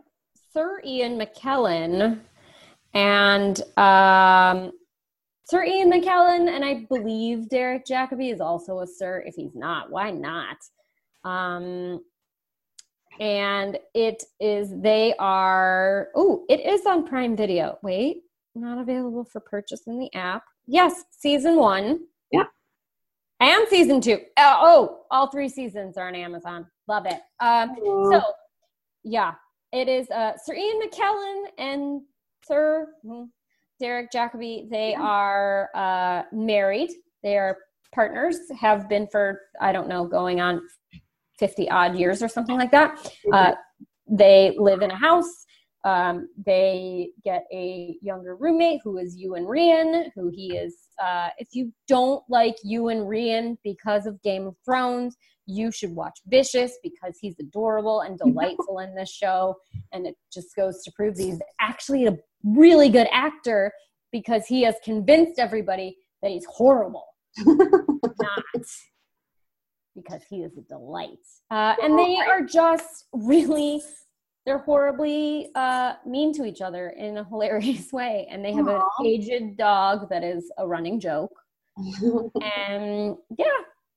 Sir 0.51 0.81
Ian 0.83 1.17
McKellen 1.17 2.19
and 2.93 3.61
um, 3.77 4.71
Sir 5.49 5.63
Ian 5.63 5.91
McKellen, 5.91 6.47
and 6.47 6.63
I 6.63 6.85
believe 6.89 7.49
Derek 7.49 7.83
Jacobi 7.83 8.31
is 8.31 8.39
also 8.39 8.81
a 8.81 8.87
Sir. 8.87 9.23
If 9.25 9.33
he's 9.33 9.55
not, 9.55 9.89
why 9.89 10.11
not? 10.11 10.57
Um, 11.23 12.03
and 13.19 13.79
it 13.95 14.23
is, 14.39 14.71
they 14.79 15.15
are, 15.17 16.09
oh, 16.13 16.45
it 16.49 16.59
is 16.59 16.85
on 16.85 17.07
Prime 17.07 17.35
Video. 17.35 17.79
Wait, 17.81 18.21
not 18.53 18.77
available 18.77 19.23
for 19.23 19.39
purchase 19.39 19.87
in 19.87 19.97
the 19.97 20.13
app. 20.13 20.43
Yes, 20.67 21.05
season 21.09 21.55
one. 21.55 22.01
Yep. 22.31 22.47
And 23.39 23.67
season 23.69 24.01
two. 24.01 24.19
Uh, 24.37 24.59
oh, 24.61 25.05
all 25.09 25.31
three 25.31 25.49
seasons 25.49 25.97
are 25.97 26.09
on 26.09 26.15
Amazon. 26.15 26.67
Love 26.87 27.07
it. 27.07 27.21
Um, 27.39 27.75
so, 28.11 28.21
yeah, 29.03 29.33
it 29.73 29.87
is 29.87 30.11
uh, 30.11 30.33
Sir 30.45 30.53
Ian 30.53 30.79
McKellen 30.79 31.43
and 31.57 32.01
Sir 32.45 32.89
hmm, 33.03 33.23
Derek 33.79 34.11
Jacobi. 34.11 34.69
They 34.69 34.91
Yeah. 34.91 35.01
are 35.01 35.69
uh, 35.75 36.23
married. 36.31 36.91
They 37.23 37.37
are 37.37 37.57
partners. 37.93 38.37
Have 38.59 38.87
been 38.89 39.07
for 39.07 39.41
I 39.61 39.71
don't 39.71 39.87
know, 39.87 40.05
going 40.05 40.41
on 40.41 40.61
fifty 41.37 41.69
odd 41.69 41.95
years 41.95 42.21
or 42.21 42.27
something 42.27 42.57
like 42.57 42.71
that. 42.71 43.11
Uh, 43.31 43.53
they 44.09 44.55
live 44.57 44.81
in 44.81 44.91
a 44.91 44.95
house. 44.95 45.45
Um, 45.85 46.27
they 46.45 47.11
get 47.23 47.45
a 47.53 47.95
younger 48.01 48.35
roommate 48.35 48.81
who 48.83 48.97
is 48.97 49.15
Iwan 49.17 49.45
Rheon, 49.45 50.09
who 50.13 50.29
he 50.29 50.57
is. 50.57 50.75
Uh, 51.01 51.29
if 51.37 51.47
you 51.53 51.71
don't 51.87 52.21
like 52.27 52.55
Iwan 52.69 52.97
Rheon 53.05 53.57
because 53.63 54.05
of 54.05 54.21
Game 54.21 54.45
of 54.45 54.55
Thrones, 54.65 55.15
you 55.45 55.71
should 55.71 55.95
watch 55.95 56.19
Vicious 56.27 56.77
because 56.83 57.17
he's 57.21 57.35
adorable 57.39 58.01
and 58.01 58.19
delightful 58.25 58.79
in 58.79 58.93
this 58.93 59.09
show. 59.09 59.55
And 59.93 60.05
it 60.05 60.15
just 60.33 60.53
goes 60.55 60.83
to 60.83 60.91
prove 60.97 61.15
that 61.15 61.23
he's 61.23 61.39
actually 61.61 62.07
a 62.07 62.17
really 62.43 62.89
good 62.89 63.07
actor 63.11 63.71
because 64.11 64.45
he 64.45 64.63
has 64.63 64.75
convinced 64.83 65.39
everybody 65.39 65.97
that 66.21 66.31
he's 66.31 66.45
horrible. 66.45 67.05
Not 67.45 68.43
because 69.95 70.21
he 70.29 70.43
is 70.43 70.57
a 70.57 70.61
delight. 70.61 71.17
Uh, 71.51 71.75
and 71.81 71.97
they 71.97 72.17
are 72.17 72.41
just 72.41 73.05
really, 73.13 73.81
they're 74.45 74.59
horribly 74.59 75.49
uh, 75.55 75.93
mean 76.05 76.33
to 76.33 76.45
each 76.45 76.61
other 76.61 76.89
in 76.89 77.17
a 77.17 77.23
hilarious 77.25 77.91
way. 77.93 78.27
And 78.29 78.43
they 78.43 78.53
have 78.53 78.67
an 78.67 78.81
aged 79.05 79.57
dog 79.57 80.09
that 80.09 80.23
is 80.23 80.51
a 80.57 80.67
running 80.67 80.99
joke. 80.99 81.33
And 82.57 83.15
yeah, 83.37 83.45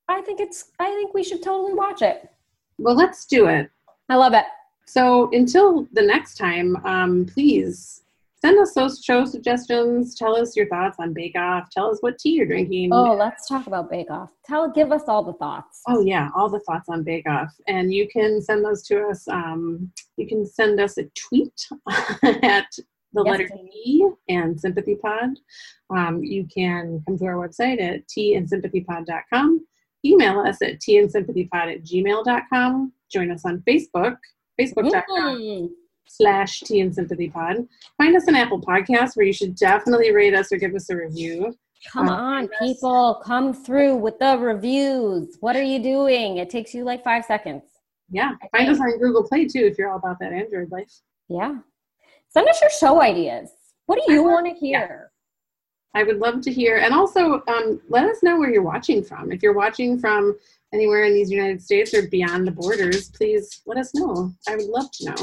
I 0.08 0.20
think 0.22 0.40
it's, 0.40 0.70
I 0.78 0.90
think 0.90 1.14
we 1.14 1.24
should 1.24 1.42
totally 1.42 1.74
watch 1.74 2.02
it. 2.02 2.28
well, 2.78 2.94
let's 2.94 3.24
do 3.26 3.46
it. 3.46 3.70
I 4.08 4.16
love 4.16 4.34
it. 4.34 4.44
So 4.84 5.30
until 5.32 5.88
the 5.92 6.02
next 6.02 6.36
time, 6.36 6.76
um, 6.84 7.26
please 7.26 8.01
send 8.44 8.58
us 8.58 8.74
those 8.74 9.00
show 9.04 9.24
suggestions. 9.24 10.16
Tell 10.16 10.34
us 10.36 10.56
your 10.56 10.66
thoughts 10.68 10.96
on 10.98 11.12
Bake 11.12 11.36
Off. 11.38 11.68
Tell 11.70 11.90
us 11.90 11.98
what 12.00 12.18
tea 12.18 12.30
you're 12.30 12.46
drinking. 12.46 12.90
Oh, 12.92 13.14
let's 13.14 13.46
talk 13.48 13.66
about 13.68 13.88
Bake 13.90 14.10
Off. 14.10 14.30
Tell, 14.44 14.68
give 14.70 14.90
us 14.90 15.02
all 15.06 15.22
the 15.22 15.34
thoughts. 15.34 15.80
Oh 15.88 16.02
yeah, 16.04 16.28
all 16.34 16.48
the 16.48 16.60
thoughts 16.60 16.88
on 16.88 17.04
Bake 17.04 17.28
Off, 17.28 17.52
and 17.68 17.94
you 17.94 18.08
can 18.08 18.42
send 18.42 18.64
those 18.64 18.82
to 18.88 19.06
us. 19.08 19.26
Um, 19.28 19.92
you 20.16 20.26
can 20.26 20.44
send 20.44 20.80
us 20.80 20.98
a 20.98 21.04
tweet 21.28 21.54
at 22.42 22.66
the 23.14 23.22
Yes, 23.24 23.32
letter. 23.32 23.48
T 23.48 24.06
and 24.28 24.58
Sympathy 24.60 24.96
Pod. 24.96 25.30
Um, 25.94 26.22
you 26.24 26.46
can 26.52 27.02
come 27.06 27.18
to 27.18 27.24
our 27.26 27.34
website 27.46 27.80
at 27.80 28.00
tandsympathypod.com. 28.08 29.66
Email 30.04 30.40
us 30.40 30.60
at 30.62 30.80
tandsympathypod 30.80 31.74
at 31.76 31.82
gmail.com. 31.84 32.92
Join 33.12 33.30
us 33.30 33.44
on 33.44 33.62
Facebook, 33.68 34.16
facebook.com 34.60 35.38
Mm. 35.38 35.68
Slash 36.16 36.60
tea 36.60 36.80
and 36.80 36.94
sympathy 36.94 37.28
pod. 37.30 37.66
Find 37.96 38.14
us 38.16 38.28
on 38.28 38.36
Apple 38.36 38.60
Podcasts 38.60 39.16
where 39.16 39.24
you 39.26 39.32
should 39.32 39.54
definitely 39.56 40.12
rate 40.12 40.34
us 40.34 40.52
or 40.52 40.56
give 40.58 40.74
us 40.74 40.90
a 40.90 40.96
review. 40.96 41.56
Come 41.90 42.08
Uh, 42.08 42.12
on, 42.16 42.48
people, 42.60 43.20
come 43.24 43.52
through 43.54 43.96
with 43.96 44.18
the 44.18 44.36
reviews. 44.38 45.36
What 45.40 45.56
are 45.56 45.62
you 45.62 45.82
doing? 45.82 46.36
It 46.36 46.50
takes 46.50 46.74
you 46.74 46.84
like 46.84 47.02
five 47.02 47.24
seconds. 47.24 47.62
Yeah. 48.10 48.32
I 48.42 48.58
Find 48.58 48.68
us 48.70 48.78
on 48.78 48.98
Google 48.98 49.24
Play 49.26 49.46
too 49.46 49.64
if 49.64 49.78
you're 49.78 49.90
all 49.90 49.96
about 49.98 50.18
that 50.20 50.32
Android 50.32 50.70
life. 50.70 50.92
Yeah. 51.28 51.58
Send 52.28 52.48
us 52.48 52.60
your 52.60 52.70
show 52.70 53.00
ideas. 53.00 53.50
What 53.86 54.00
do 54.06 54.12
you 54.12 54.22
want 54.22 54.46
to 54.46 54.52
hear? 54.54 55.10
I 55.94 56.02
would 56.04 56.18
love 56.18 56.40
to 56.42 56.52
hear. 56.52 56.76
And 56.78 56.94
also, 56.94 57.42
um, 57.48 57.80
let 57.88 58.04
us 58.08 58.22
know 58.22 58.38
where 58.38 58.50
you're 58.50 58.62
watching 58.62 59.02
from. 59.02 59.32
If 59.32 59.42
you're 59.42 59.52
watching 59.54 59.98
from 59.98 60.38
anywhere 60.72 61.04
in 61.04 61.12
these 61.14 61.30
United 61.30 61.60
States 61.62 61.92
or 61.92 62.08
beyond 62.08 62.46
the 62.46 62.50
borders, 62.50 63.10
please 63.10 63.62
let 63.66 63.76
us 63.76 63.94
know. 63.94 64.32
I 64.48 64.56
would 64.56 64.66
love 64.66 64.90
to 64.92 65.04
know. 65.06 65.14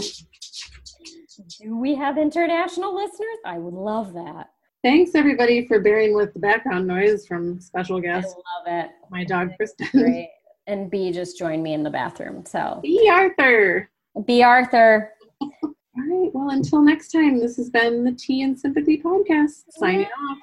Do 1.59 1.77
we 1.77 1.95
have 1.95 2.17
international 2.17 2.93
listeners? 2.93 3.37
I 3.45 3.57
would 3.57 3.73
love 3.73 4.13
that. 4.13 4.51
Thanks 4.83 5.15
everybody 5.15 5.67
for 5.67 5.79
bearing 5.79 6.13
with 6.15 6.33
the 6.33 6.39
background 6.39 6.87
noise 6.87 7.27
from 7.27 7.59
special 7.59 7.99
guests. 7.99 8.33
I 8.33 8.71
love 8.71 8.85
it. 8.85 8.91
my 9.09 9.23
dog 9.23 9.51
Kristen. 9.57 9.87
Great. 9.91 10.29
And 10.67 10.89
B 10.89 11.11
just 11.11 11.37
joined 11.37 11.63
me 11.63 11.73
in 11.73 11.83
the 11.83 11.89
bathroom. 11.89 12.45
So, 12.45 12.79
Bea 12.83 13.09
Arthur. 13.09 13.89
Bea 14.25 14.43
Arthur. 14.43 15.11
All 15.41 15.51
right. 15.97 16.29
Well, 16.33 16.51
until 16.51 16.81
next 16.81 17.11
time, 17.11 17.39
this 17.39 17.57
has 17.57 17.69
been 17.69 18.03
the 18.03 18.11
Tea 18.11 18.43
and 18.43 18.57
Sympathy 18.57 19.01
podcast. 19.01 19.63
Signing 19.71 20.05
off. 20.05 20.37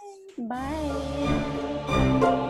Bye. 2.21 2.43